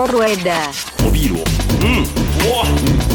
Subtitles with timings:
[0.00, 0.18] オル
[1.04, 1.44] おビールを。
[1.44, 2.06] うん。
[2.06, 2.62] うわ。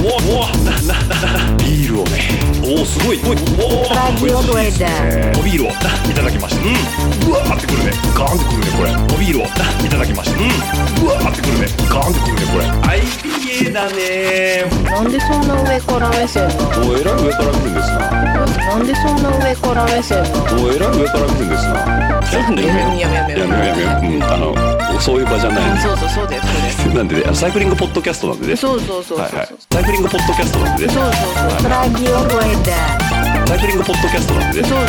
[0.04, 0.12] うわ。
[0.28, 0.52] うわ。
[0.68, 5.74] なななビールをねおおすごいおいお Radio おおビールをい
[6.14, 7.46] ただきましたうんうわ。
[7.46, 11.22] ーってくるねガーンってくるねこれおビールをいただきましたうんうわ。
[11.22, 14.66] ーってくるねガーンってくるねこれはい IPA だね。
[14.84, 16.90] なんでそんな上から目線なの？
[16.90, 18.00] おえらい上から来るんですな。
[18.12, 20.64] なんでそんな上から目線なの？
[20.64, 22.22] おえらい上から来るんですな。
[22.30, 24.16] ちょっとねやめやめやめようやめよう。
[24.16, 28.52] うんあのそういう場じゃないそうそうそうだよそうだ なんでねサイクリングポッドキャストなんでね。
[28.52, 29.20] よそうそうそうそう。
[29.20, 29.48] はいはい。
[29.72, 30.94] サイクリングポッドキャストなんでね。
[30.94, 31.14] そうそう
[31.62, 33.48] そう Radio Rueda.
[33.48, 34.68] サイクリングポッドキャストなんでね。
[34.68, 34.88] そうそう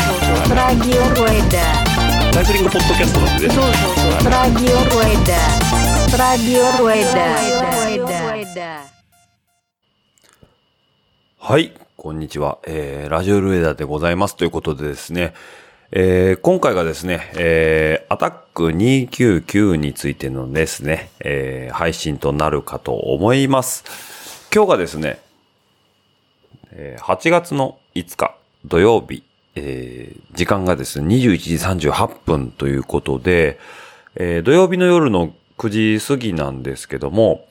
[0.48, 0.56] そう。
[0.56, 1.62] Radio Rueda.
[2.34, 3.54] サイクリングポッドキャストなんでね。
[3.54, 3.72] そうそう
[4.22, 4.32] そう。
[4.32, 5.36] Radio Rueda.
[6.16, 8.27] Radio Rueda.
[11.38, 12.60] はい、こんにちは。
[12.68, 14.36] えー、ラジオルエダでございます。
[14.36, 15.34] ということでですね、
[15.90, 23.82] えー、今回がですね、えー、アタック299についてのですね、えー、配信となるかと思います。
[24.54, 25.20] 今日がですね、
[26.70, 29.24] え8月の5日土曜日、
[29.56, 33.58] えー時間がですね、21時38分ということで、
[34.14, 37.48] えー土曜日の夜の9時過ぎなんですけども、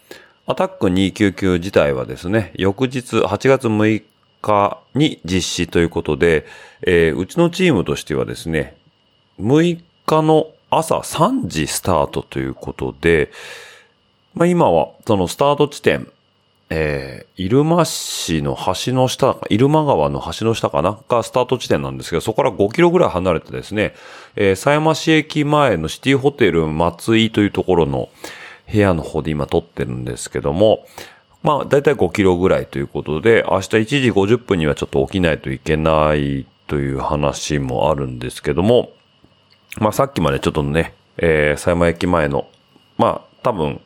[0.49, 4.03] アタック299自体はですね、翌日8月6
[4.41, 6.45] 日に実施ということで、
[6.83, 8.77] えーうちのチームとしてはですね、
[9.41, 13.29] 6日の朝3時スタートということで、
[14.35, 16.07] まあ今はそのスタート地点、
[16.69, 23.95] えー、入間市の橋の下、入間川の橋の下かながスタート地点なんですけど、そこから5キロぐらい離れてですね、
[24.37, 28.07] えー、狭山市駅前のシティホテル松井というところの
[28.71, 30.85] 部屋の方で今撮ってるんですけども、
[31.43, 38.91] まあ、だいたい5キロぐらいということで、明日1時50分にはちょっと起きないといけないという話もあるんですけども、
[39.79, 42.47] まあ、さっきまでちょっとね、えー、狭山駅前の、
[42.97, 43.79] まあ、多分、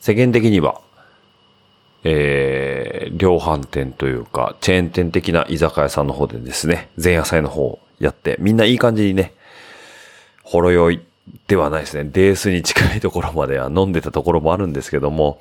[0.00, 0.80] 世間的には、
[2.04, 9.34] えー、量販店というか、チェーン店的な居酒屋さんの方でですね、前夜祭の方をやって、みんないい感じにね、
[10.42, 11.00] ほろ酔い
[11.46, 12.08] ではないですね。
[12.12, 15.40] デースに近いところまでは飲んでたところもあるんですけども、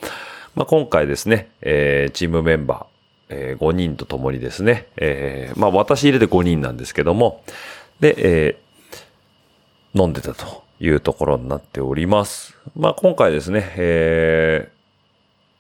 [0.56, 2.86] まあ、今回ですね、えー、チームメンバー、
[3.30, 7.44] えー、5人と共にですね、えー、まあ、私入れて5人なんですけども、
[8.00, 8.58] で、え、
[9.94, 12.58] 飲んでたというところになっております。
[12.76, 14.77] まあ、今回ですね、えー、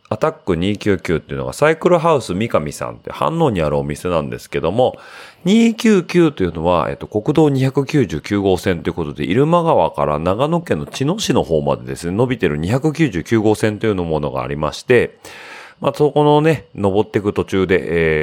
[0.09, 4.97] アタック299っていうのがサイクルハウス三上さんって反応にあるお店なんですけども、
[5.45, 15.19] 299というのは、えっと、国道299号線ということで、入間川から長野県の茅野市の方までですね、伸びてる299号線というのものがありまして、
[15.81, 17.79] まあ、そこのね、登っていく途中で、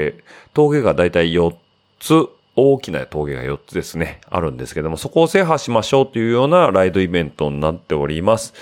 [0.07, 0.23] えー、
[0.55, 1.55] 峠がだいたい4
[2.01, 8.55] つ、大きな峠が4つですね、あるんですけども、そこを制覇しましょうというようなライドイベントになっております。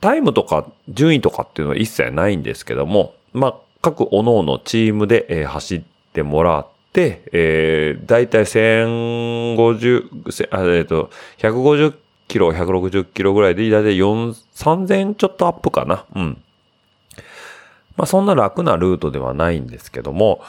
[0.00, 5.82] タイムとか順位とかっていうのは一切ないんですけども、まあ、各各々チームで、えー走っ
[6.12, 11.94] てもらって、えー、だいたい1050、せあえっ、と、150
[12.26, 16.04] キロ、160キロぐらいで、だいたい4、3000ちょっとアップかな。
[16.14, 16.42] うん。
[17.96, 20.42] まあ、そんな楽なルートではないんですけども、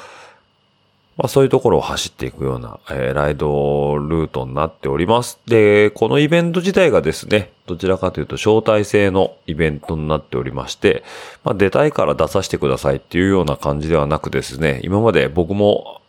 [1.17, 5.39] まあそういうところを走っていくような、えーライドルートになっております。
[5.47, 11.03] で、このイベント自体がですね、どちらかというと招待制のイベントになっておりまして、
[11.44, 16.01] まあ出たいから出させてくださいっていうような感じではなくですね、今まで僕も、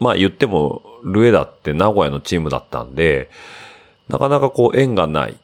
[0.00, 3.28] まあ言ってもルエダって名古屋のチームだったんで、
[4.08, 5.36] なかなかこう縁がない。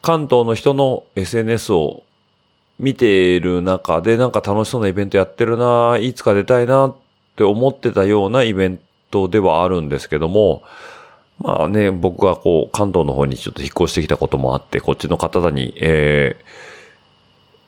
[0.00, 2.04] 関東の人の SNS を
[2.78, 6.94] 見ている中でなんか楽しそうなイベントやってるな、いつか出たいな
[7.40, 8.80] って思ってたようなイベン
[9.10, 10.62] トではあるんですけども、
[11.38, 16.36] まあね、僕がこう関東の方にちょっと引っ越してきたこともあって、こっちの方に、え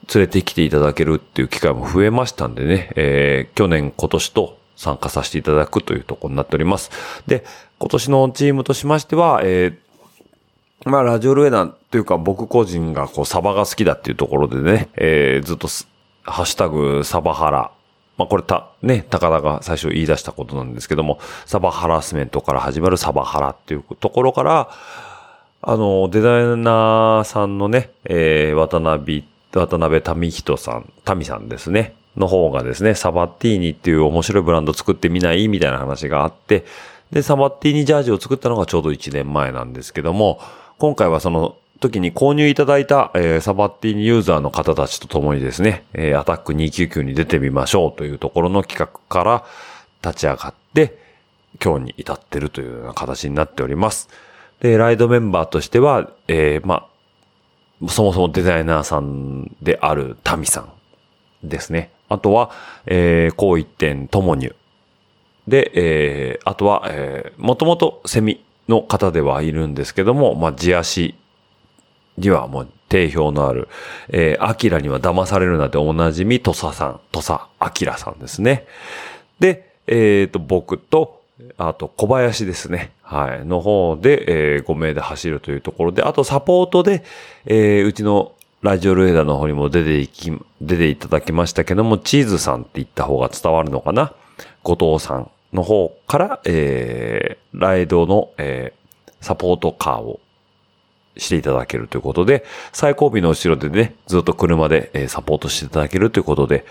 [0.07, 6.91] ー、連れてきていただけるっていう機会も増えましたんでね、えー、去年今年と参加させていただくというところになっております。
[7.27, 7.47] で、
[7.79, 15.69] 今年のチームとしましては、えー、まあ、ラジオルエダンというか僕個人がこうサバが好きだっていうところでね、えー、ずっと
[16.25, 17.73] ハッシュタグサバハラ。
[18.17, 24.71] まあ、これた、ね、高田が最初言い出したことなんですけども、サバハラスメントから始まるサバハラっていうところから、
[25.63, 35.49] あの、デザイナーさんのね、えー、渡辺、渡辺民人さん、民さんですね、の方がですね、サバティーニっていう面白いブランド作ってみない？
[35.49, 36.65] みたいな話があって、
[37.11, 40.41] で、サバティーニジャージを作ったのがちょうど1年前なんですけども、
[40.79, 49.45] 今回はその時に購入いただいた、えーサバティーニユーザーの方たちと共にですね、えーアタック299に出てみましょうというところの企画から
[50.03, 50.99] 立ち上がって、
[51.63, 54.09] 今日に至ってるというような形になっております。
[54.61, 56.89] で、ライドメンバーとしては、えーま
[57.85, 60.73] あ、そもそもデザイナーさんであるタミさん
[61.49, 61.91] ですね。
[62.09, 62.51] あとは、
[62.87, 64.57] えー、こう一点ともにゅ。
[65.49, 71.17] で、えー、あとは、えー、もともとセミの方ではいるんですけども、まあ、地足
[72.19, 73.69] にはもう定評のある、
[74.09, 78.67] えー、アキラには騙されるなでおなじみ、トサさん、トサアキラさんですね。
[79.41, 81.23] で、えっ、ー、と、僕と、
[81.57, 82.93] あと、小林ですね。
[83.03, 83.45] はい。
[83.45, 87.03] の方で、えー、5名で走るというところで、あと、サポートで、
[87.47, 88.33] えー、うちの
[88.63, 90.31] ラジオルエダの方にも出ていき、
[90.61, 94.15] 出ていただきましたけども、チーズさんって言った方が伝わるのかな？
[94.63, 100.21] 後藤さんの方から、えー、ライドの、えー、サポートカーを
[101.17, 106.65] していただけるということで、最後尾の後ろでね、ずっと車で、え、サポートしていただけるということで、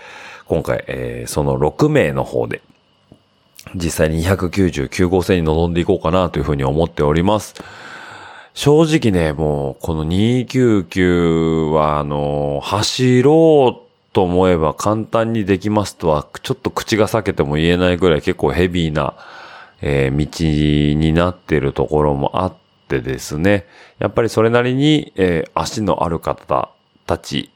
[0.46, 2.62] 今回、えー、その6名の方で、
[3.74, 7.54] 実際に299号線に臨んでいこうかなというふうに思っております。
[8.54, 19.14] 正直ね、もう、この299は、あの、走ろうと思えば簡単にできますとは、ちょっと口が裂けても言えないぐらい結構ヘビーな、
[19.80, 22.52] えー、道になっているところもあっ
[22.92, 23.66] てですね、
[23.98, 26.70] やっぱりそれなりに、えー、足のある方
[27.06, 27.50] たち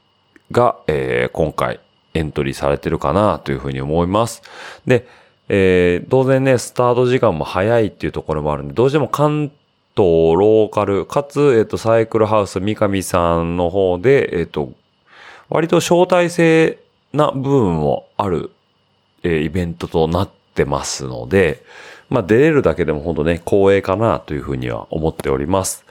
[0.51, 1.79] が、えー、今回
[2.15, 4.41] エントリーされてるかなというふうに思います。
[4.87, 5.07] で、
[5.49, 9.51] えー、当然ね、スタート時間も早いっていうところもあるんで、どうしても関
[9.95, 14.73] 東ローカル、かつ、えっ、ー、と、サイクルハウス三上さんの方で、えっ、ー、と、
[15.49, 16.79] 割と招待制
[17.13, 18.51] な部分もある、
[19.23, 21.63] えー、イベントとなってますので、
[22.09, 25.85] まあ、出れるだけでも本当ね、光栄かなというふうには思っております。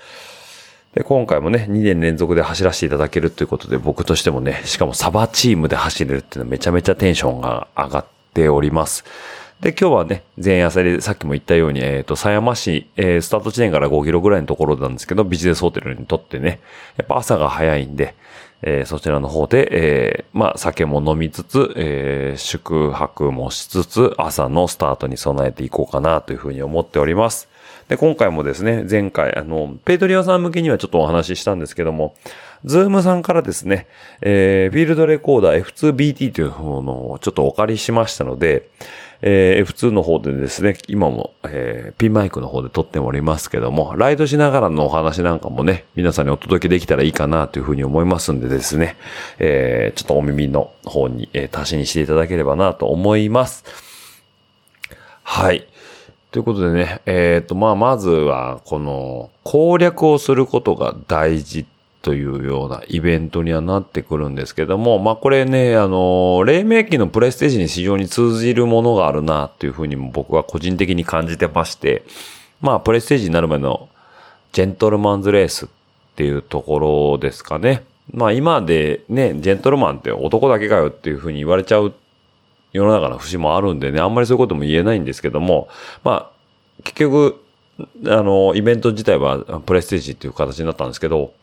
[0.95, 9.05] で、今回もね、2年連続で走らせていただけるということで、僕としてもね、しかもサバチームで走れるっていうのはめちゃめちゃテンションが上がっております。
[9.61, 16.61] で、今日はね、前夜祭でさっきも言ったように、えっ、ー、と、狭山市、えー、スタート地点から5キロぐらいのところなんですけど、ビジネスホテルにとってね、
[16.97, 18.15] やっぱ朝が早いんで、
[18.69, 27.49] えー、そちらの方で、えー、まあ、酒も飲みつつ、えー、宿泊もしつつ、朝のスタートに備えていこうかなというふうに思っております。
[27.89, 32.17] で、今回もですね、前回、あの、ペイトリオンさん向けにはちょっとお話ししたんですけども、
[32.65, 33.87] ズームさんからですね、
[34.21, 38.69] えー、フィールドレコーダー F2BT というものをちょっとお借りしましたので、
[39.23, 48.97] えー、F2 の方でですね、今も、えー、ピンマイクの方で撮っておりますけども、ライドしながらのお話なんかもね、皆さんにお届けできたらいいかなというふうに思いますんでですね、
[49.39, 53.65] えー、ちょっとお耳の方に、えー、足しにしていただければなと思います。
[55.23, 55.67] はい。
[56.31, 61.67] ということでね、えっ、ー、と、まあ、まずは、この、攻略をすることが大事
[62.07, 72.05] というようなイベントにはなってくるんですけども、まあこれね、あの、黎明期のプレステージに非常に通じるものがあるなというふうにも僕は個人的に感じてまして、
[72.61, 73.89] まあプレステージになる前の
[74.53, 75.69] ジェントルマンズレースっ
[76.15, 77.83] ていうところですかね。
[78.13, 81.93] まあ今でね、ジェントルマンって男だけかよっていうふうに言われちゃう
[82.73, 85.67] 世の中の節もあるんでね、あんまりそういうことも言えないんですけども、
[86.05, 87.43] まあ結局、
[87.81, 87.83] あ
[88.23, 91.35] の、イベント自体はプレステージっていう形になったんですけど、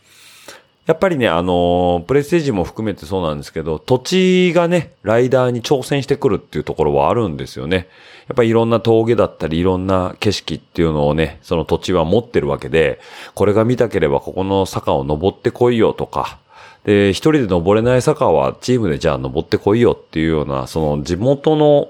[0.85, 7.87] やっぱりね、あのー、プレステージも含めてそうなんですけど、土地がね、ライダーに挑戦してくるっていうところはあるんですよね。
[8.27, 12.99] やっぱりいろんな峠だったり、いろんな景色っていうのをね、その土地は持ってるわけで、
[13.33, 16.39] これが見たければここの坂を登ってこいよとか、
[16.83, 21.87] で、一人で登れない坂はチームでじゃあ登ってこいよっていうような、その地元の、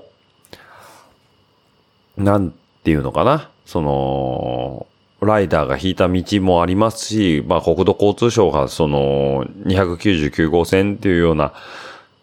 [2.16, 4.86] なんていうのかな、その、
[5.26, 11.54] ライダーが引いた道もありますし、まあ国土交通省がその299号線っていうような、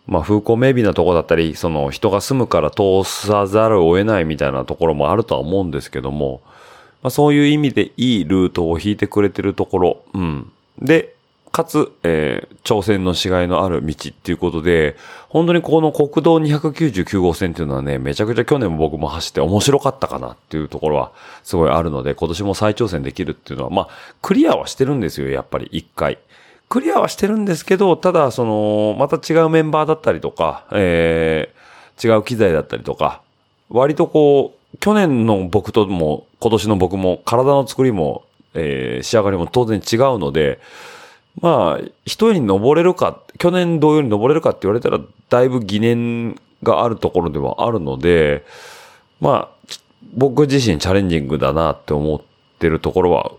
[0.06, 6.42] まあ風光明媚なとこだったり、その人が住むから通さざるを得ないみたいなところもあるとは思うんですけども、
[7.02, 10.52] まあそういう意味でいいルートを引いてくれてるところ、うん。
[10.80, 11.14] で、
[11.52, 14.96] かつ、えー、挑戦のしがいのある道っていうことで、
[15.28, 23.88] 本当にこの国道299号線っていうのはね、めちゃくちゃ去年も僕も走って面白かったかなっていうところはすごいあるので、今年も再挑戦できるっていうのは、まあ、
[24.22, 26.18] クリアはしてるんですよ、やっぱり一回。
[26.68, 33.22] クリアはしてるんですけど、ただ、その、また違うメンバーだったりとか、えー、違う機材だったりとか、
[33.70, 38.22] 割とこう、去年の僕とも、今年の僕も、体の作りも、
[38.54, 40.60] えー、仕上がりも当然違うので、
[41.40, 48.44] まあ、一人に登れるか、去年同様に登れるかって言われたら、だいぶ疑念があるところではあるので、
[49.20, 49.76] まあ、
[50.14, 52.20] 僕自身チャレンジングだなって思っ
[52.58, 53.32] てるところは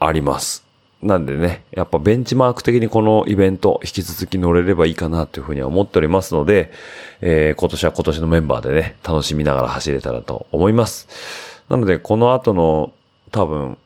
[0.00, 0.66] あります。
[1.02, 6.72] なんでね、やっぱベンチマーク的にこのイベント引き続き乗れればいいかなというふうには思っておりますので、
[7.20, 11.08] えー、今年は今年のメンバーでね、楽しみながら走れたらと思います。
[11.68, 12.92] なので、この後の
[13.30, 13.78] 多分、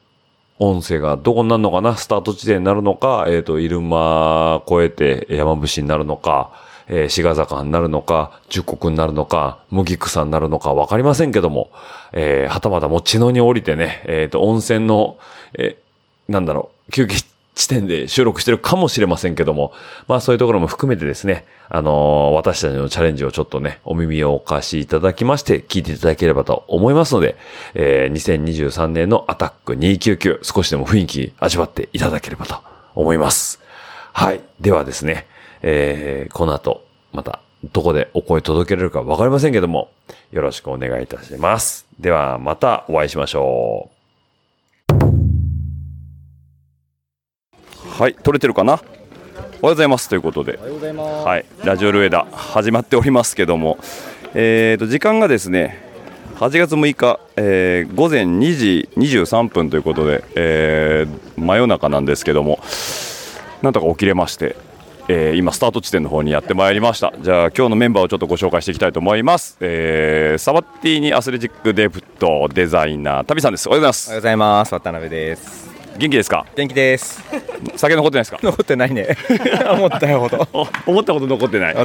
[0.61, 1.97] 音声がどこになるのかな？
[1.97, 6.53] スタート地点になるのか、えっ、と、入間越えて山伏になるのか、
[6.87, 10.73] えー、志賀坂になるのか、十国になるのか、麦草になるのか？
[10.75, 11.71] わかりませんけども、
[12.13, 15.19] えー、はたまたもう血のに降りてね、えっ、と、温泉の、
[15.59, 15.91] えー
[16.31, 17.17] なんだろう、休憩
[17.61, 19.75] 地点で収録してるかもしれませんけども、
[20.09, 27.37] まあそういうところも含めてですね、あのー私たちのチャレンジをちょっとね、お耳をお貸しいただきまして、聞いていただければと思いますので、
[27.75, 32.57] えー2023年のアタック299、少しでも雰囲気味わっていただければと
[32.95, 33.61] 思います。
[34.15, 34.41] はい。
[34.59, 35.27] ではですね、
[35.61, 37.41] えーこの後、また、
[37.75, 39.91] どこでお声届けられるかわかりませんけども、
[40.33, 41.87] よろしくお願いいたします。
[41.99, 44.00] では、またお会いしましょう。
[48.01, 48.73] はい、撮れてるかな？
[48.73, 48.83] おはよ
[49.61, 53.77] うございますということで、はい、ラジオルエダ始まっておりますけども、
[54.33, 55.79] えー、と時間がですね、
[56.37, 62.59] 8月6日、えー午前2時23分ということで、えー真夜中なんですけども、
[63.61, 64.57] なんとか起きれまして、
[65.09, 67.13] えー今、スタート地点の方にやってまいりました。
[67.21, 69.59] じゃあ、今日のメンバーをちょっとご紹介していきたいと思います。
[69.61, 73.69] えーサバッティーニアスレチックデプトデザイナー、タビさんです。
[73.69, 74.09] おはようございます。
[74.09, 75.70] おはようございます渡辺です
[76.01, 76.47] 元気ですか？
[76.57, 77.23] 元気です。
[77.77, 78.39] 酒残ってないですか？
[78.43, 79.07] 残ってないね。
[79.71, 81.13] 思ったよほどお思った。
[81.13, 81.77] こと残ってない。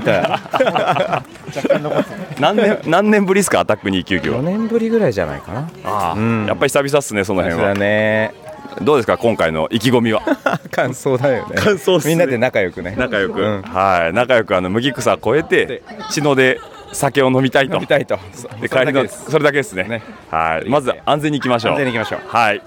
[2.39, 3.59] 何年何年ぶりですか？
[3.59, 4.41] アタック299 4は。
[4.41, 5.69] 年ぶりぐらいじゃないかな。
[5.83, 6.45] ああ、うん。
[6.45, 8.33] やっぱり久々っすねその辺そうだはね。
[8.81, 9.17] どうですか？
[9.17, 10.21] 今回の意気込みは？
[10.71, 11.55] 感想だよね。
[11.57, 12.03] 感想ね。
[12.05, 12.95] みんなで仲良くね。
[12.97, 13.61] 仲良く、うん。
[13.63, 14.13] はい。
[14.13, 16.59] 仲良くあの麦草越えて血ので
[16.93, 17.75] 酒を飲みたいと。
[17.75, 18.17] 飲みたいと。
[18.61, 19.83] で帰りのそそれだけですね。
[19.83, 20.01] ね。
[20.31, 20.69] はい。
[20.69, 21.71] まず安全に行きましょう。
[21.73, 22.19] 安全に行きましょう。
[22.27, 22.61] はい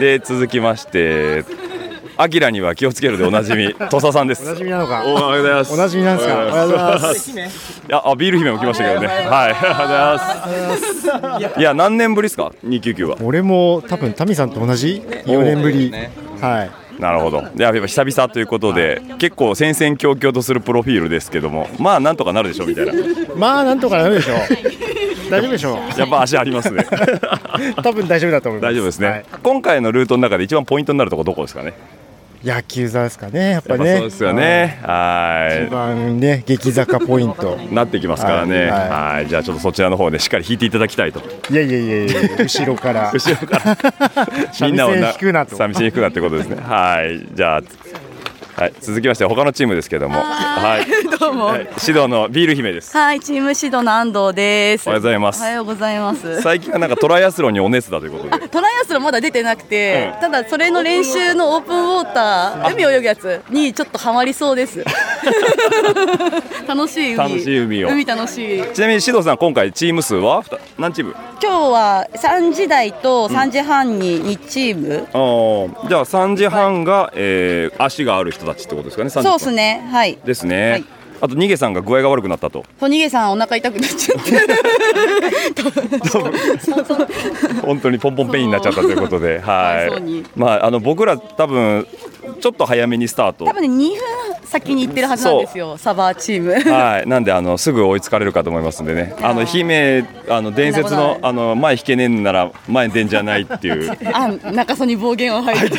[0.00, 1.44] で続きまして
[2.16, 4.42] アキラには気をつけるでおなじみ土佐さんです。
[4.42, 5.04] おなじみなのか？
[5.06, 5.72] おはようございます。
[5.74, 6.34] おなじみなんですか？
[6.34, 7.30] おはようございます。
[7.30, 7.34] い
[7.88, 9.06] やあビール姫も来ましたけどね。
[9.06, 9.18] はい。
[9.20, 11.60] ありがとうございます。
[11.60, 13.16] いや何年ぶりですか？299は。
[13.22, 15.90] 俺も多分タミさんと同じ？4年ぶり。
[15.90, 16.70] ねはい。
[17.00, 17.42] なるほど。
[17.54, 22.92] でやっぱ久々ということで、結構戦々恐々とするプロフィールですけども、まあなんとかなるでしょうみたいな。
[23.36, 24.36] まあなんとかなるでしょう
[25.30, 25.98] 大丈夫でしょう？
[25.98, 26.84] やっぱ足ありますね。
[27.82, 31.72] 多分大丈夫だと思います大丈夫ですね、はい今回のルートの中で一番ポイントになるところどこですかね？
[32.42, 34.78] 野球座ですかねやっぱねそうですよね。
[34.82, 37.68] 一は番ね激坂ポイントい。
[37.74, 38.60] なってきますからね。
[38.60, 38.68] はい
[39.16, 39.26] はい。
[39.28, 41.20] じゃあちょっとそちらの方でしっかり引いていただきたいと。
[41.50, 44.28] いやいやいやいや後ろから後ろから
[44.62, 45.12] みんなをな
[45.44, 46.56] と三味線引くなってことですね。
[46.62, 47.26] はい。
[47.34, 47.62] じゃあ。
[48.60, 50.84] はい、続きまして他のチームですけども、はい、
[51.18, 51.46] どうも。
[51.46, 52.94] はい、指導のビール姫です。
[52.94, 54.86] はい、チーム指導の安藤です。
[54.86, 56.42] おはようございますおはようございます。
[56.42, 58.48] 最近はなんかトライアスロンにお熱だということで。
[58.48, 64.84] トライアスロンまだ出てなくて、うんただそれの練習のオープンウォーター、海泳ぐやつにちょっとハマりそうです。
[66.68, 67.16] 楽しい海。
[67.16, 68.62] 楽しい海を海楽しい。
[68.74, 70.44] ちなみに指導さん今回チーム数は？
[70.78, 71.16] 何チーム？
[71.42, 75.08] 今日は3時台と3時半に2チーム。
[75.14, 79.08] あーじゃあ3時半が、えー足がある人たちってことですかね。
[79.08, 79.88] 3時そうですね。
[79.90, 80.18] はい。
[80.24, 80.70] ですね。
[80.70, 80.84] はい
[81.20, 82.64] あと逃げさんが具合が悪くなったと。
[82.78, 84.32] トニゲさんお腹痛くなっちゃって。
[87.62, 89.90] 本当にポンポンペインになっちゃったということで、 はい。
[90.34, 91.86] まああの僕ら多分
[92.40, 93.52] ちょっと早めにスタート多。
[93.52, 93.98] 分ね2分
[94.44, 95.76] 先に行ってるはずなんですよ。
[95.76, 96.54] サバーチーム。
[96.54, 99.14] はい、なんであのすぐ追いつかれるかと思いますんでね。
[99.20, 105.78] あの姫あの伝説のあの前引けねえんなら前に出んじゃないっていうあ、中曽に暴言を吐いて。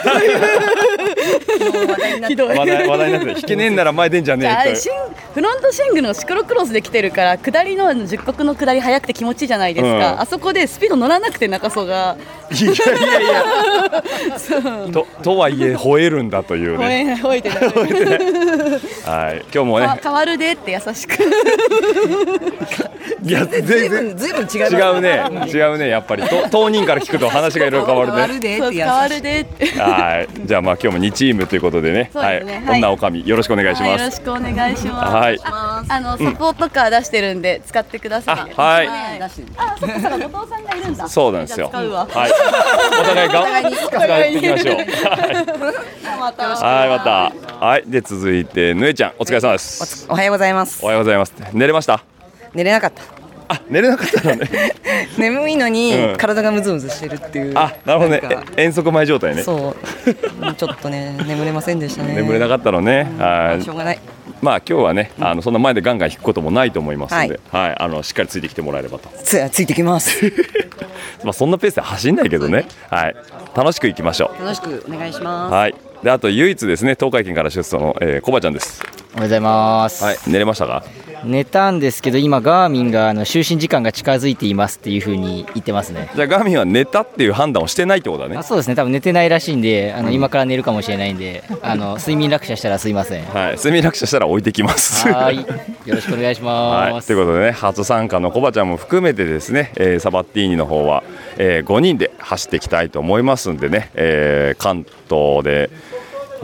[2.28, 2.58] ひどい。
[2.58, 4.80] 話題話題になって引けねえんなら前出んじゃねえと
[5.34, 10.20] フロントシングルのシクロクロスで来てるから下りの十国の下り速くて気持ちいいじゃないですか、うん。
[10.22, 12.18] あそこでスピード乗らなくて中曽が。
[12.52, 14.04] いやいやいや。
[14.92, 17.18] ととはいえ吠えるんだという吠ね。
[17.18, 17.60] え 吠えてない。
[19.06, 19.86] はい、今日もね。
[19.86, 21.18] あ変わるでって優しく
[23.32, 28.60] いや全然ずいぶん違います違うね違うねやっぱりと当人から聞くと話がいろいろ変わるね。
[28.72, 29.46] 変わるで
[29.78, 32.44] はい、じゃあまあ今日も2チームということでね、はい、
[32.78, 34.18] 女おかみよろしくお願いしはいよろます。
[34.18, 38.88] しくお願いします、はいああのサポートカー出してるんで使ってください、あはい
[39.22, 41.70] あそっかそっか後藤さんがいるんだそうなんですよ。
[41.72, 44.76] はい、お互いが使っていきましょう。
[44.76, 44.84] は
[46.86, 47.34] い、また。
[47.66, 50.06] はい、で続いてぬえちゃんお疲れ様です。
[50.10, 51.34] おはようございますおはようございます。
[51.54, 52.04] 寝れました？
[52.54, 53.21] 寝れなかった
[53.52, 54.50] あ、寝れなかったのね。
[55.18, 58.22] 眠いのにうん体がムズムズしてるっていうあ、なるほどね
[58.56, 59.44] 遠足前状態ね。
[59.44, 63.08] そうちょっとね眠れませんでしたね眠れなかったのね。
[63.18, 63.64] はい。
[63.64, 64.00] しょうがない
[64.42, 69.10] まあ今日はね、あのそんな前でガンガン引くこともないと思いますので、はい、あのしっかりついてきてもらえればと。
[69.24, 70.34] つついてきます
[71.24, 72.66] まあそんなペースで走んないけどね。
[72.90, 73.16] はい。
[73.56, 75.52] 楽しく行きましょ楽しくお願いしまう。
[75.52, 75.76] はい。
[76.04, 78.82] であと唯一ですね東海圏から出走の、えー、コバちゃんです。
[78.84, 80.18] おはようございます、はい。
[80.26, 80.84] 寝れましたか？
[81.24, 86.10] 寝たんですけど今ガーミンがあの就寝時間が近づいていますっていう風に言ってますね。
[86.16, 88.38] じゃあガーミンは寝たっていう判断をしてないってことだね。
[88.38, 88.76] あそうですね。
[88.76, 93.26] 多分寝てないらしいんであの今から寝るかもしれないんであの睡眠落車したらすいません。
[93.26, 93.56] はい。
[93.58, 95.08] 睡眠落車したら置いてきます。
[95.08, 95.46] はい。
[95.86, 101.04] よろしくお願いします、はい、ということでね初参加のコバちゃんも含めてですね、えーサバッティーニの方は、
[101.38, 105.70] えー5人で走っていきたいと思いますんでね、えー関東で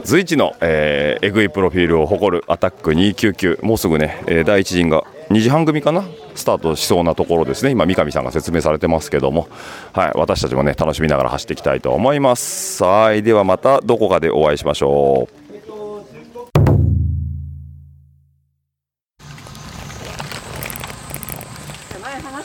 [0.04, 6.04] 随一の、えーえぐいプロフィールを誇るアタック299もうすぐね、えー第一陣が2時半組かな？
[6.34, 7.72] スタートしそうなところですね。
[7.72, 9.48] 今三上さんが説明されてますけども、
[9.92, 12.82] はい、私たちもね楽しみながら走っていきたいと思います。
[12.84, 15.38] はいではまたどこかでお会いしましょう。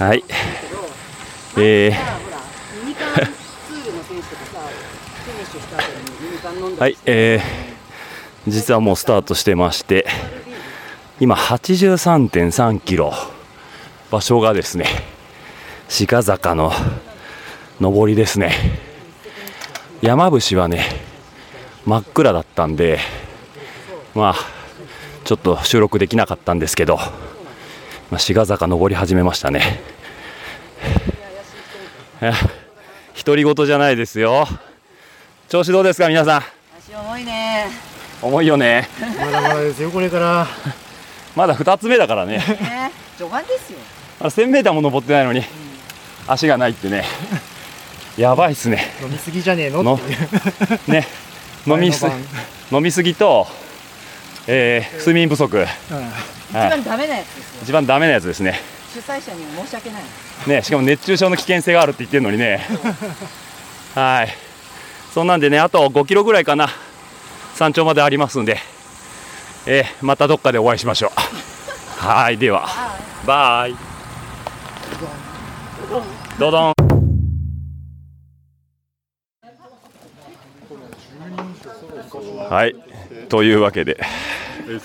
[0.03, 0.23] はい。
[1.55, 1.93] えー、
[6.63, 10.07] はい、えー、実はもうスタートしてまして、
[11.19, 13.11] 今83.3キロ、
[14.09, 14.85] 場所がですね、
[16.07, 16.71] 鹿坂の
[17.81, 18.53] 上りですね。
[20.01, 20.85] 山伏はね、
[21.85, 22.99] 真っ暗だったんで、
[24.15, 24.35] まあ、
[25.25, 26.95] ちょっと収録できなかったんですけど、
[28.09, 29.81] まあ、志賀坂登り始めましたね。
[33.25, 34.47] 独り言じゃないですよ。
[35.53, 36.43] 調子どうですか、皆さん？
[36.79, 37.67] 足重いね
[38.23, 38.87] 重いよね。
[38.99, 40.47] まだまだですよこれから
[41.37, 42.37] まだ2つ目だからね。
[42.39, 43.77] ね序盤ですよ
[44.19, 45.45] あ1000メーターも登ってないのに、
[46.27, 47.05] 足がないってね。
[48.17, 48.95] やばいっすね。
[49.03, 49.83] 飲みすぎじゃねえの？
[50.87, 51.07] ね、
[51.67, 52.07] 飲みす
[52.71, 53.47] 飲みすぎと、
[54.47, 55.69] えー睡眠不足、うんはい
[56.49, 58.59] 一番ダメなやつですよ一番ダメなやつですね。
[58.91, 60.01] 主催者にも申し訳ない
[60.47, 62.65] ね、しかも熱中症の危険性があるって言ってるのにね。
[63.93, 64.42] はい。
[65.13, 66.69] そんなんでね、あと5キロぐらいかな、
[67.53, 68.57] 山頂までありますんで、
[69.67, 71.11] えーまたどっかでお会いしましょ
[72.01, 72.03] う。
[72.03, 72.67] はい、では、
[73.23, 73.75] バイ。
[76.39, 76.73] どどん。
[82.49, 82.75] はい、
[83.29, 83.99] というわけで、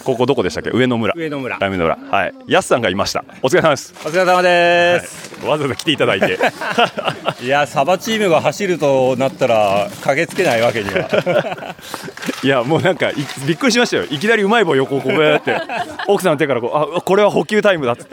[0.05, 1.14] ここどこでしたっけ、上野村。
[1.14, 1.59] 上野村。
[1.59, 1.97] 上野村。
[1.97, 3.25] はい、やすさんがいました。
[3.43, 3.95] お疲れ様です。
[4.05, 6.38] お疲れ様です、わざわざ来ていただいて。
[7.43, 11.77] い、やサバチームが走るとなったら駆けつけないわけには。
[12.43, 13.14] いやもうなんかい
[13.47, 14.05] びっくりしましたよ。
[14.11, 15.57] いきなりうまい棒横をこうやって
[16.09, 18.05] 奥さんの手からこうあこれは補給タイムだって。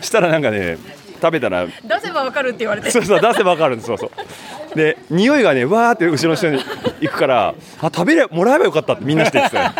[0.00, 0.78] したらなんかね
[1.20, 2.90] 食べたら出せばわかるって言われて。
[2.90, 3.86] そうそう出せば分かるんです。
[3.88, 4.10] そうそう
[4.74, 6.58] で匂いがねわーって後ろの人に
[7.00, 9.72] 行くからあ食べれもらえばよかったってみんなして言ってたよ。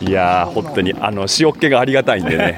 [0.00, 2.52] いやー本当にあの塩っ気がありがたいんでね。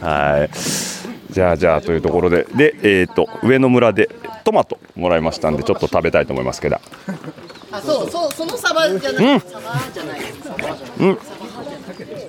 [0.00, 1.32] はい。
[1.32, 2.44] じゃあじゃあというところで。
[2.54, 4.08] でえっ、と上野村で
[4.44, 6.76] トマトもらいましたんでちょっと食べたいと思いますけど。
[7.72, 9.40] あそうそうそのサバじゃない、うん。
[9.40, 9.60] サバ
[9.92, 10.20] じゃない。
[11.00, 11.18] うん。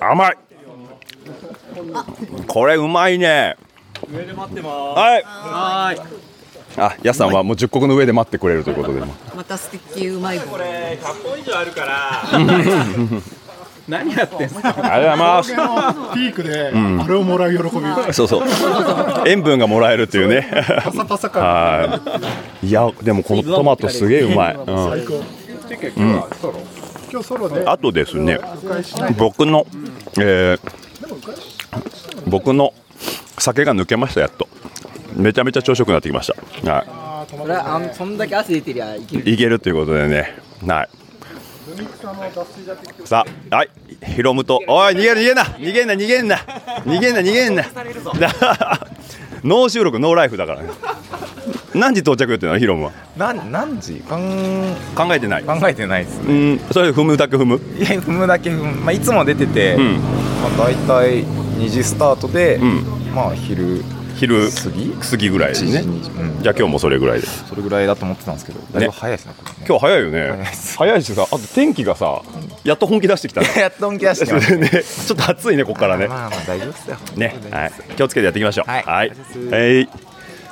[0.00, 0.36] 甘い。
[2.46, 3.56] これうまいね。
[4.12, 4.98] 上で待ってます。
[4.98, 5.22] はい。
[5.24, 6.27] はい
[6.78, 9.00] あやすさんはもう十国の上で待ってくれるということで。
[9.00, 10.46] また素敵うまい棒。
[10.52, 12.22] これ100本以上あるから。
[13.88, 14.68] 何やってんすか？
[14.68, 16.14] ありがとうございます。
[16.14, 17.00] ピークでうん。
[17.02, 18.12] あれをもらう喜び。
[18.12, 18.42] そうそう。
[19.26, 20.46] 塩分がもらえるっていうね。
[20.84, 22.00] パサパサ感は
[22.62, 22.66] い。
[22.66, 24.64] いやでもこのトマトすげえうまい、うん。
[24.66, 25.14] 最高。
[25.96, 26.22] うん。
[27.10, 28.38] 今日ソロであとですね
[29.16, 29.66] 僕の、
[30.18, 30.60] えー
[32.26, 32.74] 僕の
[33.38, 34.46] 酒が抜けましたやっと
[35.16, 36.70] めちゃめちゃ調子よくなってきました。
[36.72, 39.28] はそれはあんそんだけ汗出てりゃいける。
[39.28, 40.34] いいけるということでね。
[40.66, 40.88] はい。
[43.04, 43.70] さあはい。
[44.14, 44.60] ヒロムと。
[44.66, 45.42] おい逃げる逃げんな。
[45.44, 46.36] 逃げんな逃げんな。
[46.36, 47.64] 逃げんな逃げんな。
[49.44, 50.70] ノー収録ノーライフだからね。
[51.74, 52.58] 何時到着予定なの？
[52.58, 52.92] ヒロムは。
[53.16, 53.96] 何何時？
[54.08, 55.44] かん考えてない。
[55.44, 56.60] 考えてないですうん。
[56.72, 57.60] それ踏むだけ踏む？
[57.78, 59.92] いや踏むだけ踏む、まあ、いつも出てて、うん。
[60.42, 62.84] まあ、大体2時スタートで、うん。
[63.14, 63.84] まあ昼
[64.18, 65.64] 昼過ぎ過ぎぐらいです。
[65.64, 66.42] ね1時2時うん。
[66.42, 69.56] じゃあ今日もそれぐらいでそれぐらいだと思ってたんですけどだいぶ早いですねこれね。
[69.68, 70.44] 今日早いよね。
[70.76, 72.22] 早いしさあと天気がさ
[72.64, 73.48] やっと本気出してきたね。
[73.56, 74.68] やっと本気出してきたね。
[74.82, 76.08] ちょっと暑いねここからね。
[76.08, 76.96] まあまあ大丈夫ですよ。
[77.16, 78.70] ね、はい、気をつけてやっていきましょう。
[78.70, 78.82] はい。
[78.82, 79.88] はい、はい。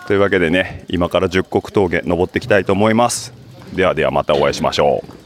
[0.07, 3.33] というわけでね、今から十国峠登っていきたいと思います。
[3.75, 5.17] ではではまたお会いしましょう。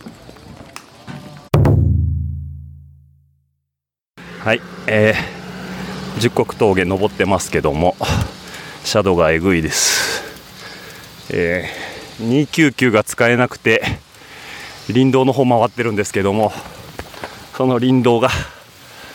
[4.42, 5.39] はい、えー、
[6.18, 7.96] 十国峠登ってますけども、
[8.85, 10.23] シャドウがえぐいです。
[11.31, 13.83] えー、299が使えなくて、
[14.88, 16.53] 林道の方回ってるんですけども、
[17.57, 18.31] その林道が、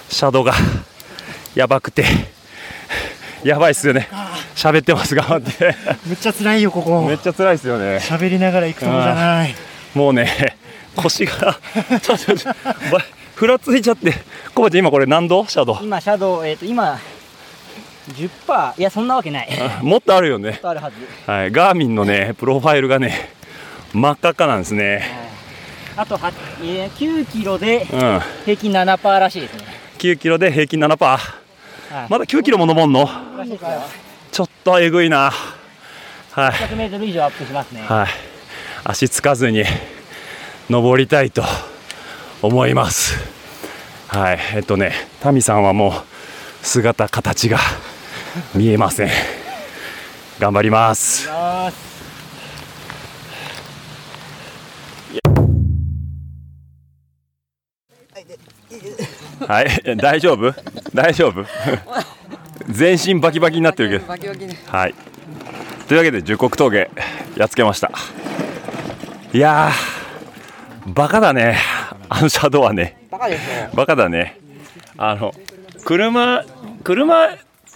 [0.10, 0.54] シャドウが
[1.56, 2.06] やばくて、
[3.44, 4.08] やばいっすよね。
[4.56, 5.76] 喋ってます、頑張って。
[6.08, 7.98] めっちゃ辛いよここめっちゃ辛いですよね。
[7.98, 9.56] 喋りながら行くとこじゃない
[9.94, 10.58] もうね、
[10.96, 11.60] 腰が、
[12.02, 12.34] ちょっと、
[13.36, 14.14] ふらついちゃって
[14.54, 15.46] コバちゃん今これ何度？
[15.46, 15.78] シャドウ。
[15.84, 16.98] 今シャドウえっ、と今
[18.10, 19.50] 10%いやそんなわけない。
[19.82, 20.60] もっとあるよね。
[20.64, 20.96] あるはず。
[21.30, 21.52] はい。
[21.52, 23.30] ガーミンのねプロファイルがね
[23.94, 25.04] 真っ赤っかなんですね。
[25.98, 28.20] あとは、えー、9キロでうん。
[28.46, 29.64] 平均7%らしいですね、
[29.98, 31.20] 9キロで平均7%はい。
[32.10, 33.08] まだ9キロも登んの？
[34.32, 35.32] ちょっとえぐいな。
[36.32, 36.52] はい。
[36.52, 37.82] 100m 以上アップしますね。
[37.82, 38.08] はい。
[38.84, 39.64] 足つかずに
[40.70, 41.44] 登りたいと
[42.46, 43.16] 思います。
[44.08, 44.40] はい。
[44.56, 45.94] えっとねタミさんはもう
[46.66, 47.58] 姿形が
[48.54, 49.10] 見えません。
[50.40, 51.30] 頑張ります。
[51.30, 51.72] は
[59.62, 59.98] い。
[59.98, 60.54] 大丈夫？
[60.94, 61.46] 大丈夫？
[62.70, 64.08] 全身バキバキになってるけど。
[64.08, 64.96] バキバキねはい。
[65.88, 66.90] というわけで十国峠
[67.38, 67.92] やっつけました。
[69.34, 71.58] いやー、バカだね。
[72.10, 73.08] あのシャドウはね。
[73.10, 74.40] バカですよバカだね。
[74.98, 75.34] あの、
[75.84, 76.44] 車、
[76.84, 77.30] 車、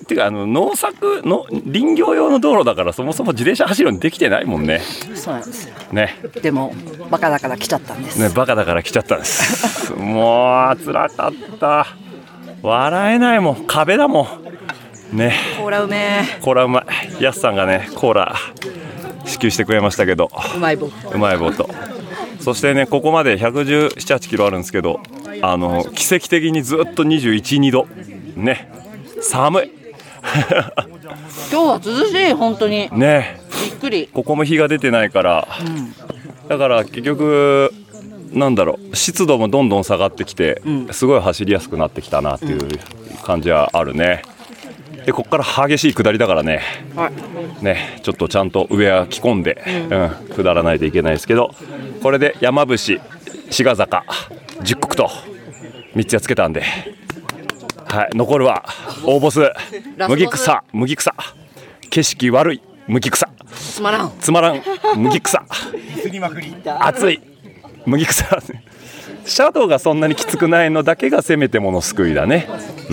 [0.04, 4.80] っていうか、あの、農作の、林業用の道路だから、そもそも自転車走るようにできてないもんね。
[5.14, 6.16] そうなんですよね。
[6.42, 6.74] でも
[7.10, 9.94] バカだから来ちゃったんです、ね、バカだから来ちゃったんです。
[9.94, 11.88] もう、辛かった。
[12.62, 13.66] 笑えないもん。
[13.68, 14.28] 壁だも
[15.14, 15.18] ん。
[15.18, 15.34] ね。
[15.58, 16.86] コーラうめコーラうま
[17.20, 17.24] い。
[17.24, 18.36] やすさんがね、コーラ
[19.26, 21.70] 支給してくれましたけど、うまい棒うまい棒と。
[22.40, 25.02] そしてね、ここまで117、8キロあるんですけど、
[25.42, 27.88] あの、奇跡的にずっと21、2度。
[28.36, 28.72] ね。
[29.22, 29.72] 寒い。
[31.52, 33.40] 今日は涼しい本当にね。
[33.64, 35.48] びっくりここも日が出てないから、
[36.48, 37.74] だから結局、
[38.34, 42.60] なんだろう湿度もどんどん下がってきて、すごい走りやすくなってきたなっていう
[43.24, 44.22] 感じはあるね。
[45.10, 46.62] でここから激しい下りだからね、
[46.96, 47.10] は
[47.62, 47.66] い。
[47.66, 50.36] ねちょっとちゃんと上は着込んで、うん。
[50.36, 51.56] 下らないといけないですけど
[52.04, 53.00] これで山伏志
[53.64, 54.06] 賀坂
[54.62, 55.10] 十国と
[55.96, 56.62] 3つやっつけたんで、
[57.86, 58.64] はい、残るは
[59.04, 59.52] 大ボス
[60.08, 61.16] 麦草麦草。
[61.90, 63.28] 景色悪い麦草。
[63.52, 64.12] つまらん。
[64.20, 64.62] つまらん
[64.96, 65.44] 麦草。
[66.82, 67.20] 熱い
[67.88, 68.40] 麦草。
[69.26, 72.48] シャドウがそんなにきつくないのだけがせめてもの救いだね。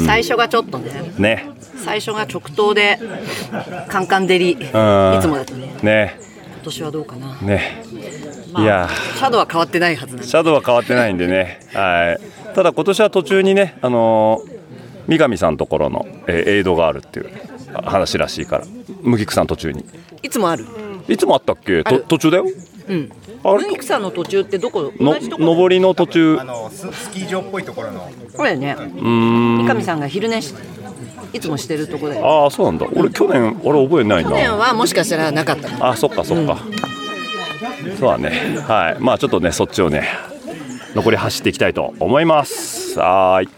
[0.07, 1.13] 最初がちょっとね。
[1.19, 2.99] ね最初が直投で
[3.89, 5.73] カンカン照りいつうんもだとね。
[5.85, 6.19] ね。
[6.57, 7.37] 今年はどうかな。
[7.41, 7.81] ね。
[8.53, 8.89] まあいや。
[8.91, 10.27] シャドウは変わってないはずなんで。
[10.27, 11.61] シャドウは変わってないんでね。
[11.73, 12.55] はい。
[12.57, 14.57] ただ今年は途中にねあのー
[15.07, 17.31] 三上さんのところの、えーエイドがあるっていう
[17.85, 18.65] 話らしいから。
[19.03, 19.85] 麦草の途中に。
[20.25, 20.67] いつもある。
[21.07, 21.85] いつもあったっけ？
[21.85, 22.47] と途中だよ。
[22.89, 23.13] うん。
[23.45, 23.67] あれ？
[23.67, 24.93] 麦草の途中ってどこ？
[24.99, 26.43] の上りの途中。
[26.43, 28.11] のススキー場っぽいところの。
[28.37, 28.75] これね。
[28.77, 29.09] うー
[29.63, 29.65] ん。
[29.65, 30.53] 三上さんが昼寝し
[31.33, 32.27] いつもしてるとこだよ。
[32.27, 32.87] ああそうなんだ。
[32.95, 34.31] 俺去年俺覚えないな。
[34.31, 35.69] 去年はもしかしたらなかった。
[35.69, 36.59] かあそっかそっか、
[37.99, 38.59] そうだね。
[38.67, 39.03] はい。
[39.03, 40.09] まあちょっとねそっちをね
[40.95, 42.99] 残り走っていきたいと思います。
[42.99, 43.49] はーい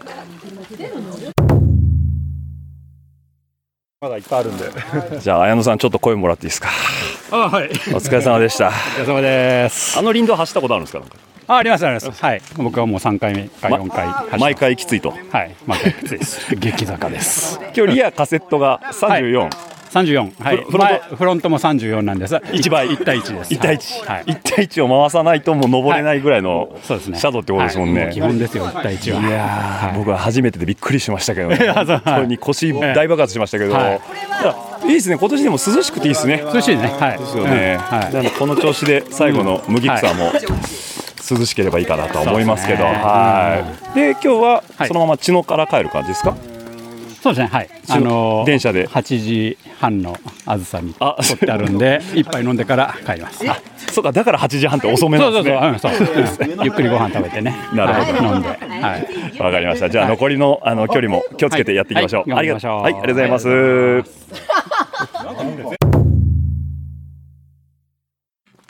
[4.01, 4.63] まだいっぱいあるんで。
[5.19, 6.69] じゃあ綾野さんちょっと声もらっていいですか？
[7.31, 7.65] あ、はい。
[7.65, 9.99] お疲れ様でしたお疲れ様です。
[9.99, 11.15] あの林道走ったことあるんですかなんか？
[11.47, 12.09] あ、ありますあります。
[12.09, 12.41] はい。
[12.55, 15.53] 僕はもう3回目か4回走ってます毎回きついとはい。
[15.67, 16.55] 毎回きついです。
[16.55, 17.59] 激坂です。
[17.75, 19.49] 今日リアカセットが34、
[19.89, 20.43] 34。
[20.43, 20.57] はい。
[20.57, 22.35] フロント前フロントも34なんです。
[22.35, 23.53] 1倍1対1です。
[23.53, 24.23] 1対1、はい。
[24.25, 27.17] 1対1を回さないともう登れないぐらいのシそうですね。
[27.17, 29.21] ャドウってことですもんね、はい基本ですよ、1対1は。
[29.27, 33.99] いやー、僕は初めてでびっくりしましたけどね、 本当に腰大爆発しましたけど、は
[34.85, 36.43] いいですね、今年でも涼しくていいですね。
[36.53, 36.91] 涼しいね。
[36.99, 37.17] はい。
[37.17, 38.31] ですよね、うんはい。
[38.31, 40.31] この調子で最後の麦草も
[41.37, 43.95] 涼しければいいかなとは思いますけど、はい。
[43.95, 46.35] で今日ははいそのまま茅野から帰る感じですか？
[47.21, 47.47] そうですね。
[47.47, 47.69] はい。
[47.89, 53.49] あの電車で8時半のあずさにあ取ってあるんで、一杯飲んでから帰ります。
[53.49, 53.59] あ
[53.91, 56.55] そうか、だから8時半って遅めなそんですうそうそう、ね。
[56.63, 57.55] ゆっくりご飯食べてね。
[57.73, 58.47] なるほどはい飲んで。
[58.47, 59.39] はい。
[59.39, 59.89] わかりました。
[59.89, 62.29] じゃあ残りのあの距離も気をつけてやっていきましょう。
[62.31, 64.19] はいありが頑張りましょうはい、ありがとうございます。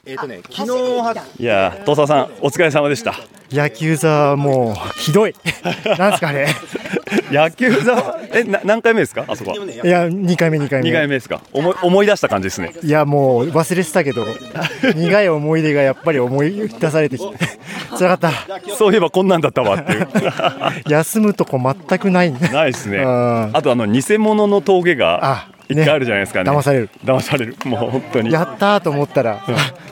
[0.06, 3.14] えっ、とね昨日はいやー、東沢さんお疲れ様でした。
[3.52, 5.36] 野球座はもうひどい
[5.98, 6.48] なんですかね
[7.32, 9.26] 野球座えな何回目ですか？
[9.28, 9.58] あそこは。
[9.58, 10.90] いや2回目2回目。
[10.90, 11.42] 2回目ですか？
[11.54, 12.74] 思い思い出した感じですね。
[12.84, 14.26] いやもう忘れてたけど
[14.96, 17.38] 苦い思い出がやっぱり思い出されてきて
[17.98, 18.32] 辛かった。
[18.76, 20.08] そういえばこんなんだったわっていう。
[20.90, 22.32] 休むとこ全くない。
[22.32, 22.98] ないですね。
[23.00, 26.50] うんあとあの偽物の峠があ一回あるじゃないですかね。
[26.50, 26.90] 騙される。
[27.06, 27.56] 騙される。
[27.66, 28.32] もう本当に。
[28.32, 29.40] やったーと思ったら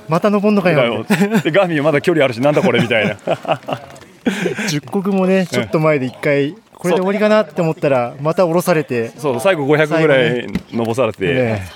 [0.08, 1.06] また登んのかよ。
[1.44, 3.16] でガーミンはまだ距離あるしなんだこれみたいな。
[4.70, 11.68] 十国もねちょっと前で一回これで終わりかなって思ったらまた降ろされてそう最後500ぐらい登されて、ね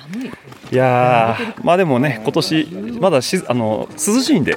[0.72, 2.66] いやーまあでもね今年
[3.02, 4.56] まだしあの涼しいんで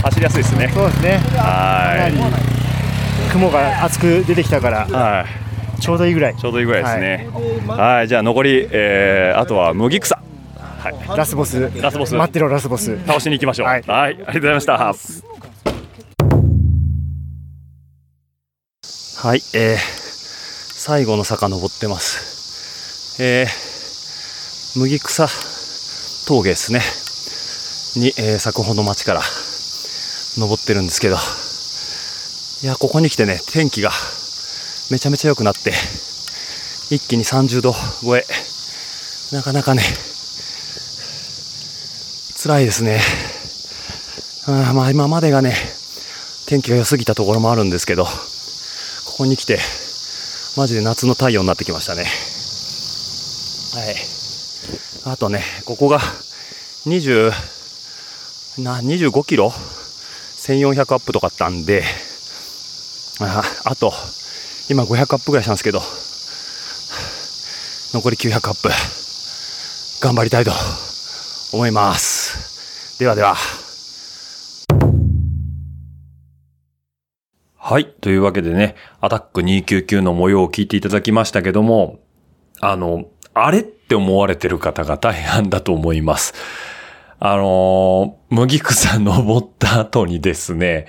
[0.00, 2.56] 走りやすいですねそうですねはかなり
[3.32, 5.24] 雲が厚く出てきたから、は
[5.78, 5.82] い。
[5.82, 6.36] ちょうどいいぐらい。
[6.36, 7.28] ちょうどいいぐらいですね。
[7.68, 10.18] はい、じゃあ残り、えー、あとは麦草。
[10.56, 11.16] はい。
[11.16, 12.14] ラスボス、ラスボス。
[12.14, 12.98] 待ってろラスボス。
[13.06, 13.66] 倒しに行きましょう。
[13.66, 15.35] はい、ありがとうございました。
[19.26, 19.78] はい、えー、
[20.76, 23.20] 最後の坂登ってます。
[23.20, 25.26] えー、麦草
[26.28, 26.80] 峠ですね。
[27.96, 29.22] に、えー、咲くほど町から
[30.38, 31.16] 登ってるんですけど、
[32.62, 33.90] いや、ここに来てね、天気が
[34.92, 35.72] めちゃめちゃ良くなって、
[36.90, 38.24] 一気に30度超え、
[39.32, 39.82] なかなかね、
[42.40, 43.00] 辛いですね。
[44.46, 45.56] あまあ今までがね、
[46.46, 48.06] 天気が良すぎたところもあるんですけど、
[49.16, 49.58] ここに来て、
[50.58, 52.04] マジで夏の太陽になってきましたね。
[53.72, 53.96] はい。
[55.10, 56.00] あとね、ここが
[56.84, 57.32] 20、
[58.58, 61.82] な、25キロ ?1400 アップとかあったんで、
[63.20, 63.90] ああと、
[64.68, 65.80] 今500アップぐらいしたんですけど、
[67.94, 68.68] 残り900アップ、
[70.02, 70.52] 頑張りたいと
[71.54, 72.98] 思います。
[72.98, 73.34] ではでは。
[77.68, 77.86] はい。
[77.86, 81.98] というわけでね、アタック299の模様を聞いていただきましたけども、
[82.60, 86.32] あの、あれって思われてる方が大半だと思います。
[87.18, 90.86] あのー麦草登った後にですね、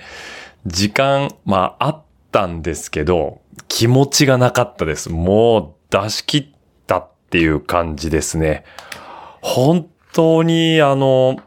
[0.66, 5.10] 時間、まあ、あったんですけど、気持ちがなかったです。
[5.10, 8.62] もう出し切ったっていう感じですね。
[9.40, 11.38] 本当に、あの、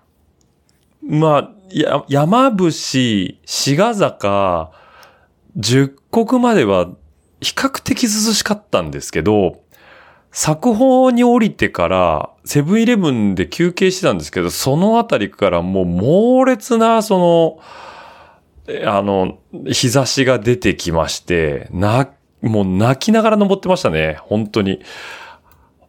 [1.01, 3.37] まあ、や、山伏、志
[3.77, 4.80] 賀坂、
[5.57, 6.89] 十国までは
[7.41, 9.61] 比較的涼しかったんですけど、
[10.31, 17.59] 作法に降りてから、セブンイレブンで休憩してたんですけど、そのあたりからもう猛烈な、そ
[18.67, 22.09] の、あの、日差しが出てきまして、な、
[22.41, 24.17] もう泣きながら登ってましたね。
[24.21, 24.81] 本当に。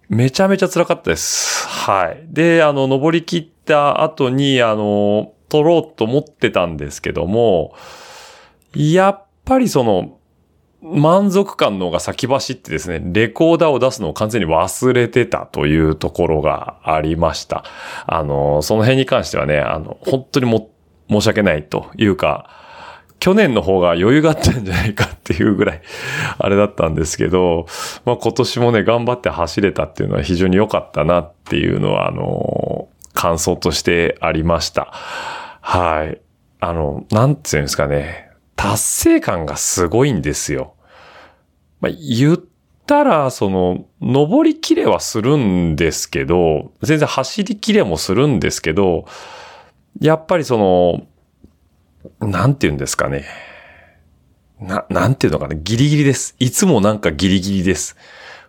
[0.09, 1.67] めちゃめちゃ辛かったです。
[1.69, 2.27] はい。
[2.29, 7.75] で、あの、登り切った後に、あの、撮ろうと思ってたんですけども、
[8.75, 10.19] やっぱりその、
[10.83, 17.65] 満足感の方が先走ってですね、レコーダーを出すのを完全に忘れてたというところがありました。
[18.07, 20.71] あの、その辺に関してはね、あの、本当にも、
[21.09, 22.49] 申し訳ないというか、
[23.21, 25.83] 去年の方が余裕があったんじゃないかっていうぐらい、
[26.39, 27.67] あれだったんですけど、
[28.05, 34.89] まあ今年もね、頑張って走れたっていうのは非常に良かったなっていうのは、あの、感想としてありました。
[35.61, 36.21] はい。
[36.59, 40.75] あの、なんていうんですかね、達成感がすごいんですよ。
[41.81, 42.41] まあ、言っ
[42.87, 49.07] たら、その、登りきれはするんですけど、全然走りきれもするんですけど、
[50.01, 51.07] やっぱりその、
[52.21, 53.25] なんて言うんですかね。
[54.61, 55.55] な、なんていうのかな。
[55.55, 56.37] ギリギリです。
[56.39, 57.97] いつもなんかギリギリです。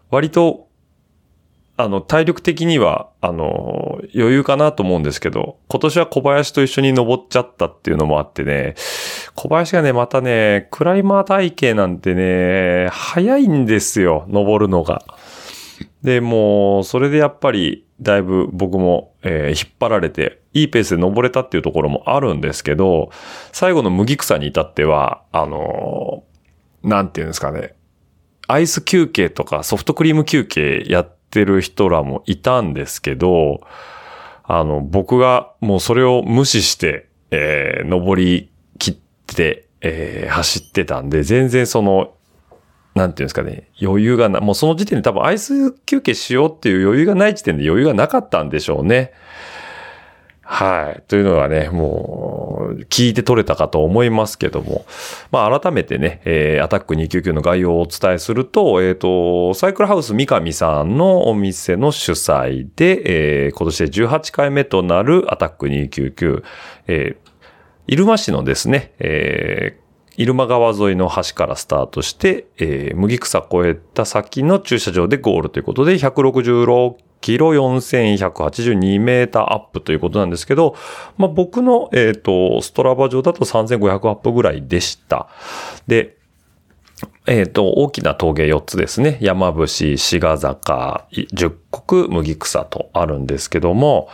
[0.09, 0.67] 割と、
[1.75, 8.75] あの、体力的には、あの、余裕かなと思うんですけど、今年は小林と一緒に登っちゃったっていうのもあってね、
[9.35, 15.03] 小林がね、またね、クライマー体型なんてね、早いんですよ、登るのが。
[16.03, 23.09] で、もう、それでやっぱり、だいぶ僕も、えー引っ張られて、いいペースで登れたっていうところもあるんですけど、
[23.51, 27.75] 最後の麦草に至っては、あのーなんていうんですかね、
[28.47, 33.61] アイス休憩とかソフトクリーム休憩やってる人らもいたんですけど、
[34.43, 38.51] あの、僕がもうそれを無視して、えー登り
[39.31, 42.13] って、えー走ってたんで、全然その、
[42.95, 49.11] なんていうんですかね、余裕がな、もうその時点で多分アイス休憩しようっていう余裕がない時点で余裕がなかったんでしょうね。
[50.45, 51.03] はい。
[51.07, 54.85] というのがね、もう、聞いて取れたかと思いますけども。
[55.31, 66.43] まあ、改めてね、えーアタック299の概要をお伝えすると、えっ、と、サイクルハウス三上さんのお店の主催で、えー今年で18回目となるアタック299、
[66.87, 67.22] えー
[67.87, 69.83] 入間市のですね、えー
[70.15, 80.75] 入間川沿いの橋からスタートして、えー麦草越えた先の駐車場でゴールということで、166キロ4182メーターアップということなんですけど、
[81.17, 85.29] まあ、僕の、えっ、と、ストラバ上だと3500アップぐらいでした。
[85.87, 86.17] で、
[87.25, 89.17] えっ、と、大きな峠4つですね。
[89.21, 94.09] 山伏、志賀坂、十国、麦草とあるんですけども、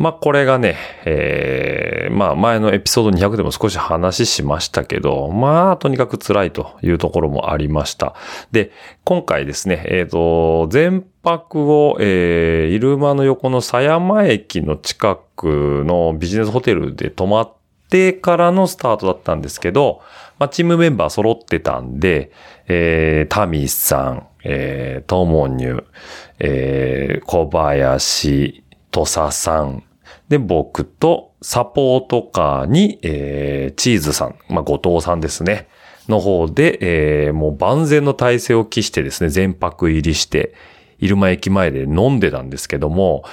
[0.00, 8.14] まあ、これがね、えー、まあ、前のエピソード200でも少し話しましたけど、まあ、とにかく辛いというところもありました。
[8.50, 8.72] で、
[9.04, 17.52] 今回ですね、えっ、と、全泊を、えー、入間の横の狭山駅の近くのビジネスホテルで泊まっ
[17.90, 20.00] てからのスタートだったんですけど、
[20.38, 22.32] まあ、チームメンバー揃ってたんで、
[22.68, 25.84] えー、タミさん、えー、トモニュ、
[26.38, 29.84] えー、小林、土佐さん、
[30.30, 35.68] で、僕とサポートカーに、えー、チーズさん、まあ、後藤さんですね。
[36.08, 40.54] の方で、えー、もう万全の体制を期してですね、全泊入りして、
[41.00, 43.24] 入間駅前で飲んでたんですけども、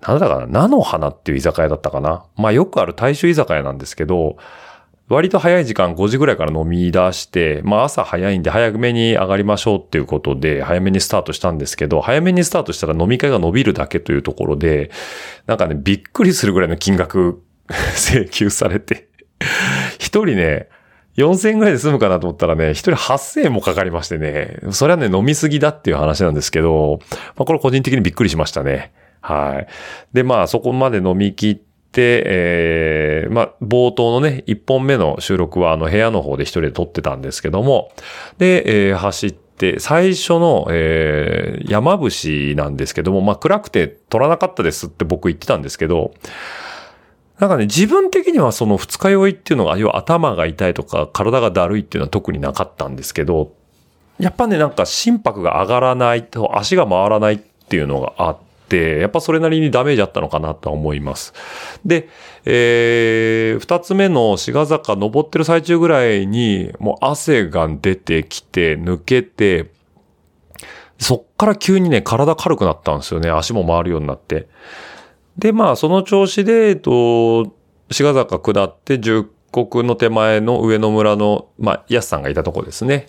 [0.00, 2.24] なんだかな、菜の花っていう居酒屋だったかな。
[2.36, 4.36] まあよくある大衆居酒屋なんですけど、
[5.08, 14.90] 割と早い時間5時ぐらいから飲み出して、まあ朝早いんで早めに上がりましょうっていうことで早めにスタートしたんですけど、早めにスタートしたら飲み会が伸びるだけというところで、
[15.46, 17.42] なんかね、びっくりするぐらいの金額
[17.96, 19.08] 請求されて、
[19.98, 20.68] 一人ね、
[21.16, 27.00] 4000円ぐらいで済むかなと思ったらね、一人8000円もかかりましてね、それはね、飲みすぎだっていう話なんですけど、
[27.36, 28.92] まあこれ個人的にびっくりしましたね。
[29.20, 29.66] はい。
[30.12, 31.67] で、まあそこまで飲み切って
[31.98, 37.90] て、えー、まあ冒頭のね、1本目の収録はあの部屋の方で一人で撮ってたんですけども、
[38.38, 46.14] で、えー、走って、最初の、えー、山伏なんですけども、まあ暗くて撮らなかったですって僕言ってたんですけど、
[47.40, 53.52] なんかね、自分的にはその二日酔いっていうのが、要は頭が痛いとか体がだるいっていうのは特になかったんですけど、
[54.20, 61.32] やっぱね、なんか心拍が上がらないと足が回らないっていうのがあって、やっぱそれなりにダメージあったのかなと思います。
[61.84, 62.08] で、
[62.44, 69.70] えー、二つ目の志賀坂登ってる最中ぐらいに、もう汗が出てきて、抜けて、
[70.98, 73.30] そっから急にね、体軽くなったんですよね。
[73.30, 74.48] 足も回るようになって。
[75.36, 77.54] で、まあ、その調子で、えっと、
[77.90, 83.08] 志賀坂下って十国の手前の上野村の、まあ、安さんがいたとこですね。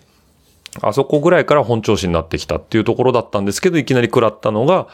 [0.80, 4.86] あそこぐらいから本調子になってきたっていうところだったんですけど、いきなり食らったのが、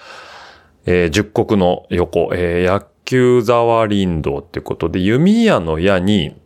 [0.87, 6.37] えー、十国の横、えー、野球沢林道ってことで、弓矢の矢に、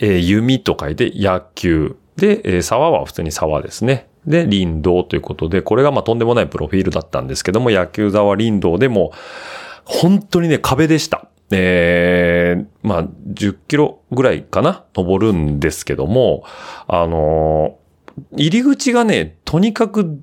[0.00, 1.96] えー、弓と書いて野球。
[2.16, 4.08] で、えー、沢は普通に沢ですね。
[4.26, 9.12] で、林道ということで、これがまあとんでもないプロフィールだったんですけども、野球沢林道でも、
[9.84, 11.28] 本当にね、壁でした。
[11.52, 14.84] えー、まあ、10キロぐらいかな？
[14.96, 16.42] 登るんですけども、
[16.88, 20.20] あのー、入り口がね、とにかく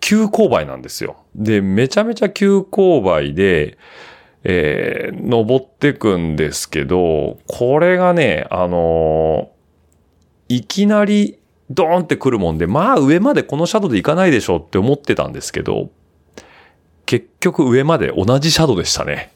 [0.00, 1.16] 急勾配なんですよ。
[1.34, 3.78] で、めちゃめちゃ急勾配で、
[4.44, 11.38] えー、登ってくんですけど、これがね、あのー、いきなり
[11.70, 15.90] ドーンって来るもんで、まあ上までこのシャドウで行かないでしょって思ってたんですけど、
[17.06, 19.32] 結局上まで同じシャドウでしたね。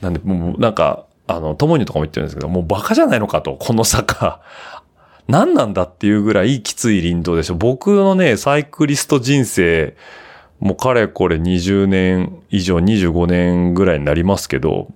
[0.00, 4.40] なんで、もうなんか、あの、ともにとかも言ってるんですけど、もうバカじゃないのかと、この坂。
[5.28, 7.54] 何なんだっていうぐらいきつい林道でしょ。
[7.54, 9.96] 僕のね、サイクリスト人生、
[10.60, 14.88] もうかれこれ20年以上、25年ぐらいになりますけど、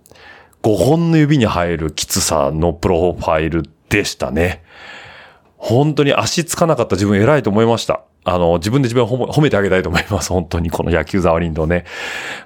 [0.62, 4.62] 5本の指に入るきつさのプロファイルでしたね。
[5.56, 8.02] 本当に足つかなかった自分偉いと思いました。
[8.24, 10.30] あの、自分で自分を褒めてあげたいと思います。
[10.30, 11.84] 本当に、この野球沢林道ね。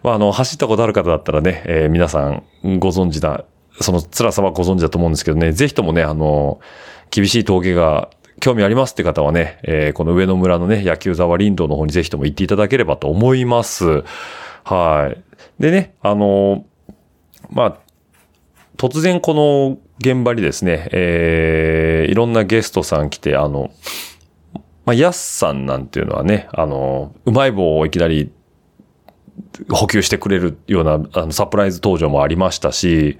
[0.03, 2.45] まあ、あの、走ったことある方だったらね、えー、皆さん
[2.79, 3.45] ご存知だ、
[3.81, 6.61] その辛さはご存知だと思うんですけどね、ぜひともね、あの、
[7.13, 8.09] 厳しい峠が
[8.41, 14.03] 興味ありますって方はね、えー、この上野村のね、野球沢林道の方にぜひとも行っていただければと思います。
[14.65, 15.23] はい。
[15.63, 16.65] でね、あの、
[17.51, 17.79] まあ、
[18.79, 23.71] 突然この現場にですね、えー、いろんなゲストさん来て、あの、
[24.87, 28.33] まあ、ヤスさんなんていうのはね、あの、うまい棒をいきなり
[29.71, 33.19] 補給してくれるようなあのサプライズ登場もありましたし、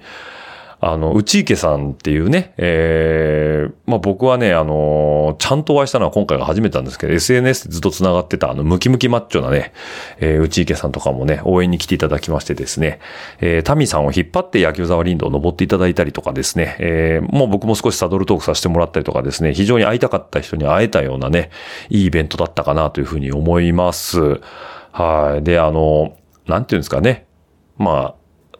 [0.85, 9.71] あの、内池さんっていうね、えー、まあ僕はね、あの、ちゃんとお会いしたのは今回が初めてなんですけど、SNS でずっと繋がってたあの、ムキムキマッチョなね、
[10.19, 12.99] えー、内池さんとかもね、応援に来ていただきましてですね、
[13.39, 21.49] えー、タミさんを引っ張って野球沢林道を登っていただいたりとかですね、えー、もう僕も少しサドルトークさせてもらったりとかですね、非常に会いたかった人に会えたようなね、
[21.89, 24.41] いいイベントだったかなというふうに思います。
[24.91, 25.43] はい。
[25.43, 27.25] で、あの、なんていうんですかね。
[27.77, 28.57] まあ、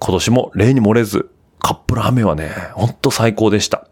[0.00, 1.30] 今年も例に漏れず、
[1.64, 3.88] カップラーメンはね、ほんと最高でした。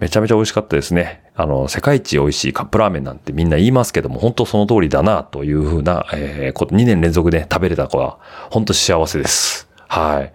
[0.00, 1.22] めちゃめちゃ美味しかったですね。
[1.36, 8.18] あの、世界一美味しいカップラーメンなんてみんな言いますけども、本当その通りだな、というふうな、えー、2年連続で食べれた子は、
[8.50, 9.68] 本当幸せです。
[9.86, 10.32] はい。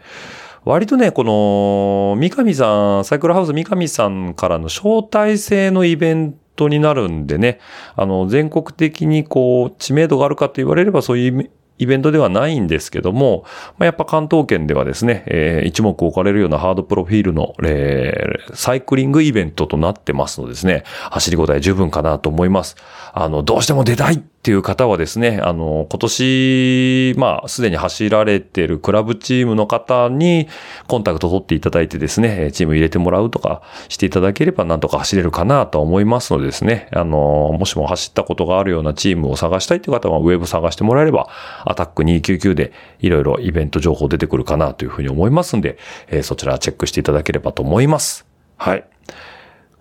[0.64, 7.60] 割とね、この、三上さん、サイクルハウス三上さんからの招待制のイベントになるんでね、
[7.98, 11.52] あの、全国的にこう、知名度があるかと言われればそういう
[11.82, 13.44] イベントではないんですけども、
[13.80, 22.76] まあ、やっぱ関東圏ではですね、えー、一目置かれるようなハードプロフィールの、えー、サイクリングイベントとなってますのでですね、走り応え十分かなと思います。
[23.14, 30.48] あの、どうしても出たいっていう方はですね、あの、今年、まあ、すでに走られてるクラブチームの方に
[30.88, 41.30] コンタクト取っていただいてですね、チーム入れてもらうとかしていただければなんとか走れるかなと思いますのでですね、あの、もしも走ったことがあるようなチームを探したいという方はウェブ探してもらえれば、
[41.64, 45.78] アタック299でいろいろイベント情報出てくるかなというふうに思いますんで、
[46.08, 48.26] えーそちらチェックしていただければと思います。
[48.58, 48.86] はい。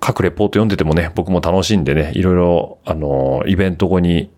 [0.01, 4.31] 各レポート読んでてもね、僕も楽しんでね、いろいろ、あの、イベント後に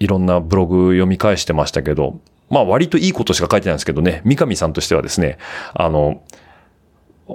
[0.00, 5.38] いろんなブログ読み返してましたけど、まあ割といいことしか書いてないんですけどね、三上さんとしてはですね、
[5.74, 6.22] あの、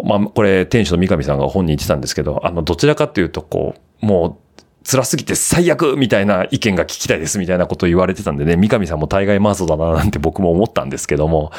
[0.04, 4.46] まあこれ店主の三上さんが本人言ってたんですけど、あの、どちらかというとこう、もう、
[4.88, 11.52] 辛すぎて最悪みたいな意見が聞きたいですみたいなことを言われてたんでね、三上さんも大概マゾだななんて僕も思ったんですけども、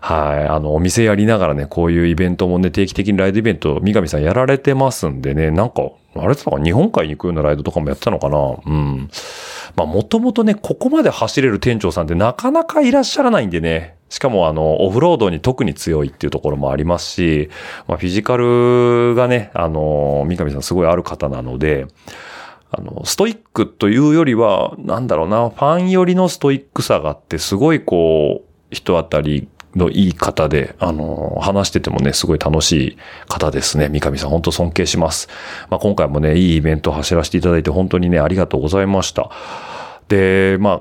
[0.00, 0.46] はい。
[0.46, 9.10] あの、お店やりながらね、こういうイベントもね、定期的にライドイベント、三上さんやられてますんでね、なんか、あれとか日本海に行くようなライドとかもやったのかなうん。
[9.76, 17.50] まあ、もともとね、ここまで走れる店長さんってなかなかいらっしゃらないんでね、しかもあの、オフロードに特に強いっていうところもありますし、
[17.86, 21.86] まあ、フィジカルがね、あの、三上さんすごいある方なので、
[22.72, 32.96] あの、ストイックというよりは、なんだろうな、ファン寄りのストイックさがあって、すごいこう、人当たりのいい方で、あの、話しててもね、すごい楽しい
[33.28, 33.88] 方ですね。
[33.88, 35.28] 三上さん、本当尊敬します。
[35.68, 39.30] まあ、今回もね、いいイベントを走らせていただいて、本当にね、ありがとうございました。
[40.08, 40.80] で、まあ、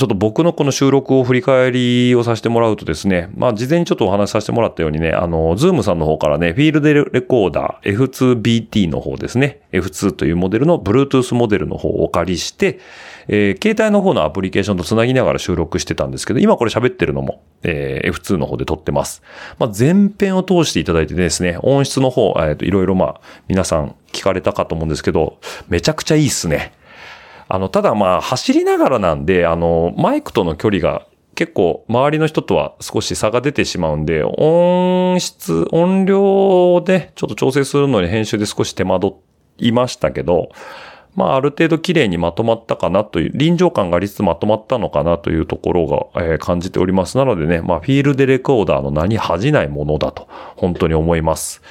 [0.00, 12.78] ちょっと僕のこの収録を振り返りをさせてもらうとですね、まあ事前にちょっとお話しさせてもらったようにね、あの、ズームさんの方からね、フィールドレコーダー F2BT の方ですね、F2 というモデルの Bluetooth モデルの方をお借りして、
[13.28, 19.22] えー携帯の方のアプリケーションとつなぎながら収録してたんですけど、今これ喋ってるのも、えー F2 の方で撮ってます。
[19.58, 25.36] まあ前編を通していただいてですね、音質の方、えっ、と、いろいろまあ、皆さん聞かれたかと思うんですけど、
[25.68, 26.72] めちゃくちゃいいっすね。
[27.52, 39.16] あの、ただまあ、走りながらなんで、あの、マイクとの距離が結構周りの人とは少し差が出てしまうんで、音質、音量でちょっと調整するのに編集で少し手間取
[39.58, 40.50] いましたけど、
[41.16, 47.18] まあ、ある程度綺麗にまとまったかなという、臨場感がありつつまとまったのかなというところが、えー感じております。
[47.18, 51.62] なのでね、まあ、フィールドレコーダーの名に恥じないものだと、本当に思います。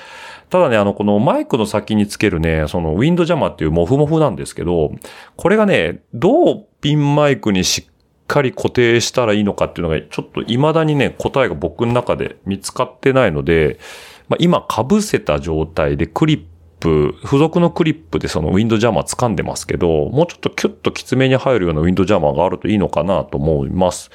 [0.50, 4.91] ただね、あの、このマイクの先につけるね、そのウィンドジャマーっていうモフモフなんですけど、
[5.36, 7.93] これがね、どうピンマイクにしっ
[8.28, 13.80] かり固定したらいいのかっていうのが、ちょっと未だにね、答えが僕の中で見つかってないので、
[14.28, 16.43] まあ、今被せた状態でクリッ
[16.80, 24.10] プ、付属のクリップでそのウィンドジャマー掴んでますけど、もうちょっとキュッときつめに入るようなウィンドジャマーがあるといいのかなと思います。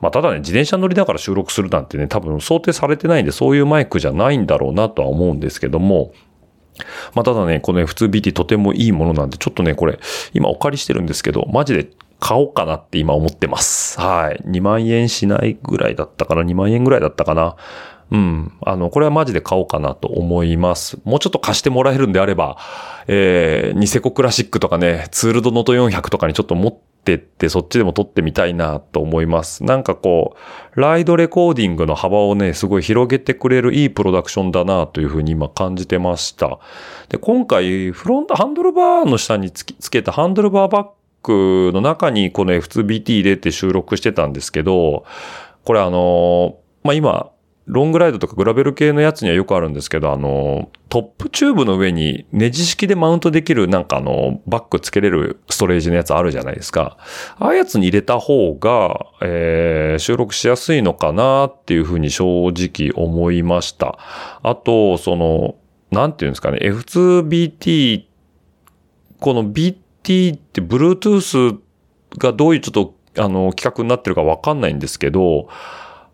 [0.00, 6.12] まあ、ただね、自転車乗りながら収録するなんてね、多分想定されてないんで、そういうマイクじゃないんだろうなとは思うんですけども、
[7.14, 9.98] まあ、ただね、この F2BT とてもいいものなんで、ちょっとね、これ、
[10.32, 11.90] 今お借りしてるんですけど、マジで
[12.20, 14.00] 買おうかなって今思ってます。
[14.00, 14.42] はい。
[14.48, 17.56] 2万円しないぐらいだったかな ?2 万円ぐらいだったかな？
[18.10, 18.52] うん。
[18.62, 20.98] あの、これはマジで買おうかなと思います。
[21.04, 22.56] もうちょっと貸してもらえるんであれば、
[23.06, 29.64] えー、ニセコクラシックとかね、ツールドノート400とかにちょっと持ってってって、そっちでも撮ってみたいなと思います。
[29.64, 30.36] なんかこ
[30.76, 36.58] う、ライドレコーディングの幅をね、すごい広げてくれるいいプロダクションだなというふうに今感じてました。
[37.08, 40.88] で、今回、フロント、ハンドルバーの下につつけたハンドルバーバッ
[41.22, 45.04] グの中にこの F2BT 入れて収録してたんですけど、
[45.64, 47.30] これあの、まあ、今、
[47.68, 56.96] ロングライドとかグラベル系のやつにはよくあるんですけど、あの、トップチューブの上にネジ式でマウントできるなんかあの、バックつけれるストレージのやつあるじゃないですか。
[57.38, 63.98] ああいうやつに入れた方が、えー収録しやすいのかなっていうふうに正直思いました。
[64.42, 65.56] あと、その、
[65.90, 68.04] なんていうんですかね、F2BT
[69.20, 71.58] この BT って Bluetooth
[72.18, 75.48] がどういうちょっとあの企画になってるかわかんないんですけど、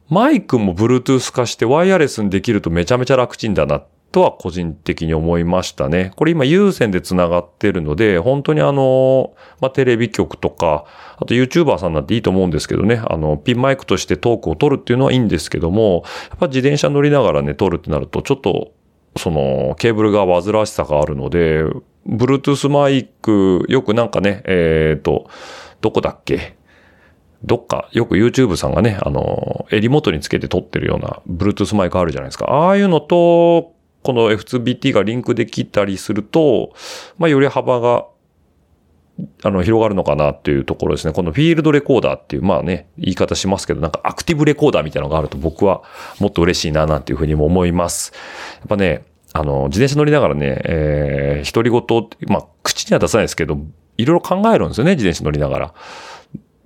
[0.08, 3.82] マイクも Bluetooth 化してワイヤレスにできるとめちゃめちゃ楽ちんだな
[4.12, 6.12] とは個人的に思いましたね。
[6.14, 10.84] これ今有線で繋がってるので、本当にあの、まあ、テレビ局とか、
[11.16, 18.72] あと YouTuber さんなんていいと思うんですけどね、あの、ピンマイクとしてトークを取るっていうのはいいんですけども、やっぱ自転車乗りながらね、撮るってなると、ちょっと
[19.16, 21.64] その、ケーブルが煩わしさがあるので、
[22.06, 25.28] Bluetooth マイク、よくなんかね、えっ、と、
[25.80, 26.56] どこだっけ？
[27.44, 32.46] どっか、よく YouTube さんがね、あの、襟元につけて撮ってるような Bluetooth マイクあるじゃないですか。
[32.46, 36.72] ああいうのと、この F2BT がリンクできたりすると、
[37.18, 38.06] まあ、より幅が、
[39.42, 41.12] あの、広がるのかなっていうところですね。
[41.12, 45.82] このフィールドレコーダーっていう、まあね、言い方しますけど、なんかアクティブレコーダーみたいなのがあると僕は
[46.18, 48.12] もっと嬉しいななんていうふうにも思います。
[48.58, 53.58] やっぱね、あの、自転車乗りながらね、えー、独り言、まあ、口には出さないですけど、
[53.96, 55.74] いろいろ考えるんですよね、自転車乗りながら。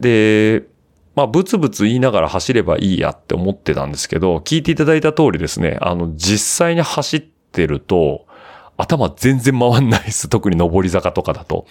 [0.00, 0.64] で、
[1.14, 8.26] まあ、ブツブツ言いながら走ればいいやって思ってたんですけど、聞いていただいた通りですね、あの、実際に走ってると、
[8.76, 10.28] 頭全然回んないです。
[10.28, 11.66] 特に上り坂とかだと。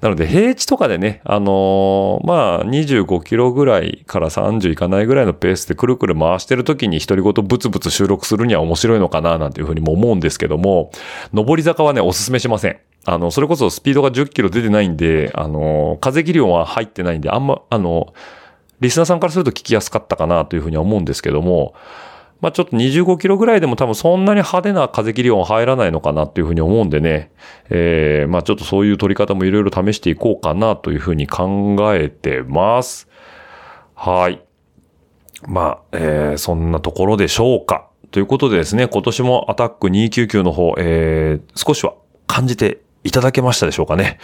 [0.00, 10.90] なので、平地とかでね、あのーまあ、25キロぐらいから30いかないぐらいのペースでくるくる回してる時に独り言ブツブツ収録するには面白いのかななんていうふうにも思うんですけども、
[11.32, 12.78] 上り坂はね、お勧めしません。
[13.04, 18.12] あの、それこそスピードが10キロ出てないんで、あのー風切り音は入ってないんで、あんま、あの
[18.80, 21.74] リスナーさんからすると聞きやすかったかなというふうには思うんですけども、
[22.40, 27.32] まあちょっと25キロぐらいでも多分そんなに派手な風切り音入らないのかなっていうふうに思うんでね、
[27.70, 33.08] えー、まあちょっとそういう取り方もいろいろ試していこうかなというふうに考えてます。
[33.94, 34.42] はい。
[35.46, 37.88] まあ、えー、そんなところでしょうか。
[38.10, 41.94] ということでですね、今年もアタック299の方、えー、少しは
[42.26, 44.18] 感じていただけましたでしょうかね。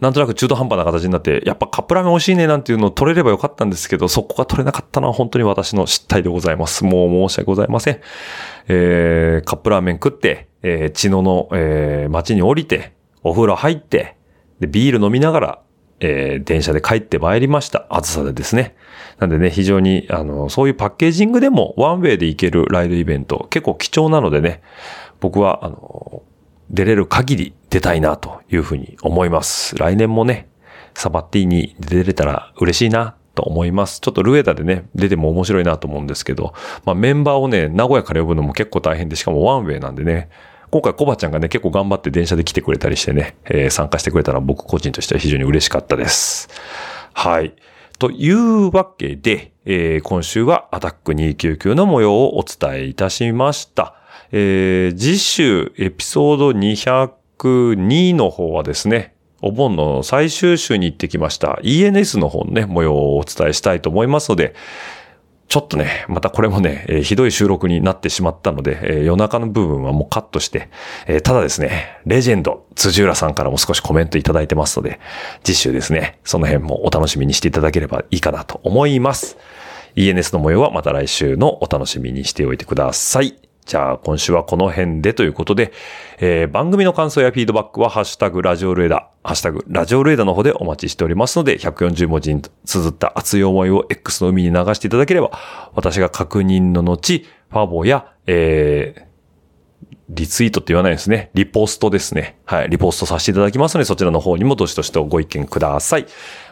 [0.00, 6.84] なんとなく中途半端な形になって、やっぱカップラーメン美味しいねなんていうのを取れればよかったんですけど、そこが取れなかったのは本当に私の失態でございます。
[6.84, 8.00] もう申し訳ございません。
[8.68, 14.16] えー、カップラーメン食って、えー、茅野の、えー、町に降りて、お風呂入って、
[14.60, 15.58] で、ビール飲みながら、
[16.00, 17.86] えー、電車で帰ってまいりました。
[17.90, 18.76] 暑さでですね。
[19.18, 24.62] なんでね、非常に、あの、そういうパッケージングでもワンウェイで行けるライドイベント、結構貴重なのでね、
[25.20, 26.22] 僕は、あの、
[26.70, 29.76] 出れる限り出たいなというふうに思います。
[29.76, 30.48] 来年もね、
[30.94, 34.00] サバティに出れたら嬉しいなと思います。
[34.00, 36.54] ちょっとルエダでね、出ても面白いなと思うんですけど、
[36.84, 40.28] まあメンバーをね、名古屋から呼ぶのも結構大変で、しかもワンウェイなんでね、
[40.70, 46.48] 今回コバちゃんがね、結構頑張って電車で来てくれたりしてね、えー参加してくれたら僕個人としては非常に嬉しかったです。
[47.14, 47.54] はい。
[47.98, 53.97] というわけで、えー今週はアタック299の模様をお伝えいたしました。
[54.32, 64.54] えー次週エピソード202の方はですね、お盆の最終週に行ってきました ENS の方のね、模様をお伝えしたいと思いますので、
[65.48, 70.68] ちょっとね、またこれもね、えーひどい収録になってしまったので、えー夜中の部分はもうカットして、
[71.06, 75.00] えーただですね、レジェンド、辻浦さんからも少しコメントいただいてますので、
[75.42, 79.38] 次週ですね、その辺もお楽しみにしていただければいいかなと思います。
[79.96, 83.47] ENS の模様はまた来週のお楽しみにしておいてください。
[83.68, 85.72] じゃあ、今週はこの辺でということで、
[86.20, 95.32] えー番組の感想やフィードバックは、ハッシュタグラジオルエダ、ハッシュタグラジオルエダの方でお待ちしておりますので、140文字に綴った熱い思いを X の海に流していただければ、
[95.74, 99.07] 私が確認の後、ファボや、えー
[100.10, 101.30] リツイートって言わないですね。
[101.34, 102.38] リポストですね。
[102.46, 102.70] はい。
[102.70, 106.06] リポストさせていただきますので、そちらの方にもどしどしとご意見ください。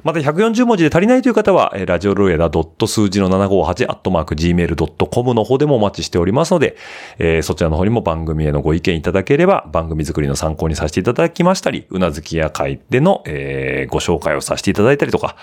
[0.05, 6.77] また140文字で足りないという方は、ラジオルエダ数字の758アットマーク gmail.com の方でもお待ちしておりますので、
[7.19, 15.37] えーそちらの方にも番組へのご意見いただければ、番組作りの参考にさせていただきましたり、うなずきや会での、えーご紹介をさせていただいたりとか、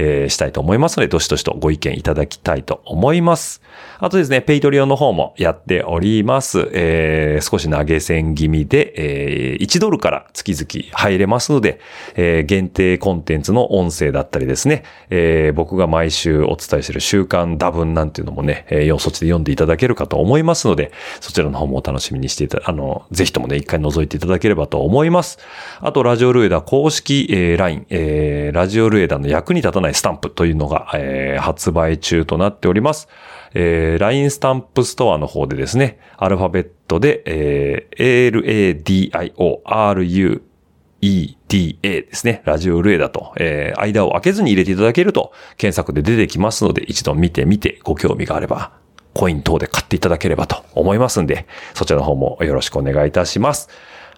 [0.00, 3.60] えーしたいと思いますので、どしどしとご意見いただきたいと思います。
[3.98, 6.68] あとですね、ペイトリオの方もやっております。
[6.72, 11.80] えー少し投げ銭気味で、えー1ドルから月々入れますので、
[12.14, 25.38] えー限定コンテンツの音声だったりですね、えー僕が毎週お伝えしている週刊打分なんていうのもね、えーそっちで読んでいただけるかと思いますので、そちらの方もお楽しみにしていた、あの、ぜひともね、一回覗いていただければと思います。
[25.80, 33.08] あと、ラジオルエダ公式、えー LINE、えーラジオルエダの役に立たないスタンプというのが、えー発売中となっております。
[33.54, 40.42] えー LINE スタンプストアの方でですね、アルファベットで、えー LADIORU
[41.00, 42.42] EDA ですね。
[42.44, 48.72] ラジオルエダと、えー間を開けずに入れていただけると検索で出てきますので、一度見てみてご興味があれば、
[49.14, 53.68] コイン等で買っていただければと思いますんで、そちらの方もよろしくお願いいたします。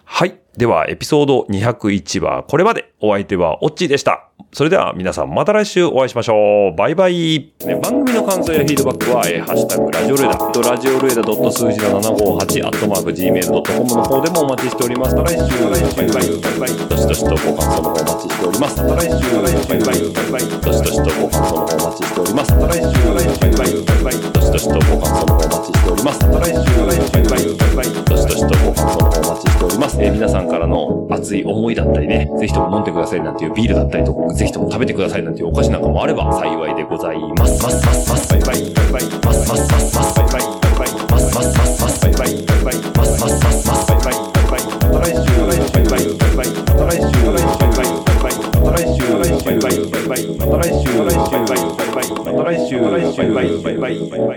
[0.05, 0.40] はい。
[0.57, 2.91] では、エピソード201はこれまで。
[3.03, 4.27] お相手はオッチーでした。
[4.53, 6.75] それでは皆さんまた来週お会いしましょう。
[6.77, 7.53] バイバイ。
[7.65, 10.37] ね、番組の感想やフィードバックは、えーハッシュタグラジオルエダ、
[10.69, 15.15] ラジオルエダ数字の758、アットマーク Gmail.com の方でもお待ちしております。
[15.15, 18.83] また来週、バイバイ、バイどしどしとご感想の方お待ちしております。
[18.83, 22.51] また来週、バイバイ、バイバイ、バイバイ、どしどしとご感想の方お待ちしております。
[22.53, 26.19] また来週、バイバイ、バイバイ、バイバイ、どしどしとご感想の方お待ちしております。
[26.21, 29.97] また来週、バイバイ、バイバイ、バイバイ、どしどしとご感想の方お待ちしております。
[30.01, 37.63] えー皆さんからの熱い思いだったりね、ぜひとも飲んでくださいなんていうビールだったりとか、ぜひとも食べてくださいなんていうお菓子なんかもあれば幸いでございます。
[37.63, 45.31] ますますますバイバイバイバイますますますますバイバイバイバイますますますますバイバイバイバイますますますますバイバイバイバイまた来週。
[45.41, 47.21] バイバイバイバイまた来週。
[47.21, 49.01] バイバイバイバイまた来週。
[49.01, 50.91] バイバイバイまた来週。
[50.91, 52.79] バイバイバイまた来週。
[52.79, 54.35] バイバイバイバイバイバ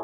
[0.00, 0.03] イ